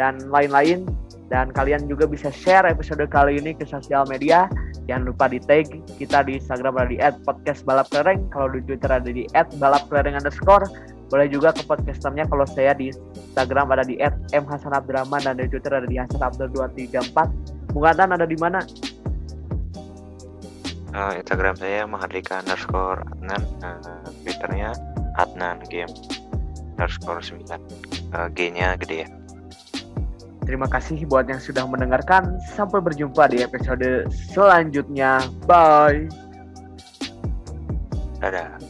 dan 0.00 0.16
lain-lain. 0.32 0.88
Dan 1.28 1.52
kalian 1.52 1.84
juga 1.84 2.08
bisa 2.08 2.32
share 2.32 2.64
episode 2.64 3.04
kali 3.12 3.36
ini 3.36 3.52
ke 3.52 3.68
sosial 3.68 4.08
media. 4.08 4.48
Jangan 4.88 5.12
lupa 5.12 5.28
di 5.28 5.40
tag 5.44 5.68
kita 6.00 6.24
di 6.24 6.40
Instagram 6.40 6.76
ada 6.80 6.88
di 6.88 6.96
podcast 7.24 7.68
balap 7.68 7.88
kelereng. 7.92 8.28
Kalau 8.32 8.48
di 8.48 8.64
Twitter 8.64 8.88
ada 8.92 9.08
di 9.08 9.28
balap 9.60 9.88
kelereng 9.92 10.16
underscore. 10.16 10.64
Boleh 11.12 11.28
juga 11.28 11.52
ke 11.52 11.68
podcasternya 11.68 12.24
kalau 12.32 12.48
saya 12.48 12.72
di 12.72 12.88
Instagram 13.12 13.76
ada 13.76 13.84
di 13.84 14.00
@mhasanabdraman 14.32 15.20
dan 15.20 15.36
di 15.36 15.52
Twitter 15.52 15.72
ada 15.76 15.84
di 15.84 16.00
hasanabdur234. 16.00 17.16
Bung 17.76 17.84
ada 17.84 18.24
di 18.24 18.38
mana? 18.40 18.64
Uh, 20.94 21.12
Instagram 21.18 21.58
saya 21.58 21.84
mahardika 21.84 22.40
underscore 22.40 23.02
Adnan 23.18 23.42
uh, 23.60 24.08
Twitternya 24.22 24.72
Adnan 25.18 25.60
Game 25.68 25.90
underscore 26.78 27.20
9 27.20 27.44
uh, 28.14 28.28
G 28.32 28.38
nya 28.54 28.78
gede 28.78 29.04
ya 29.04 29.08
Terima 30.44 30.68
kasih 30.68 31.08
buat 31.08 31.24
yang 31.24 31.40
sudah 31.40 31.64
mendengarkan. 31.64 32.36
Sampai 32.52 32.84
berjumpa 32.84 33.32
di 33.32 33.40
episode 33.40 34.04
selanjutnya. 34.12 35.24
Bye. 35.48 36.04
Dadah. 38.20 38.60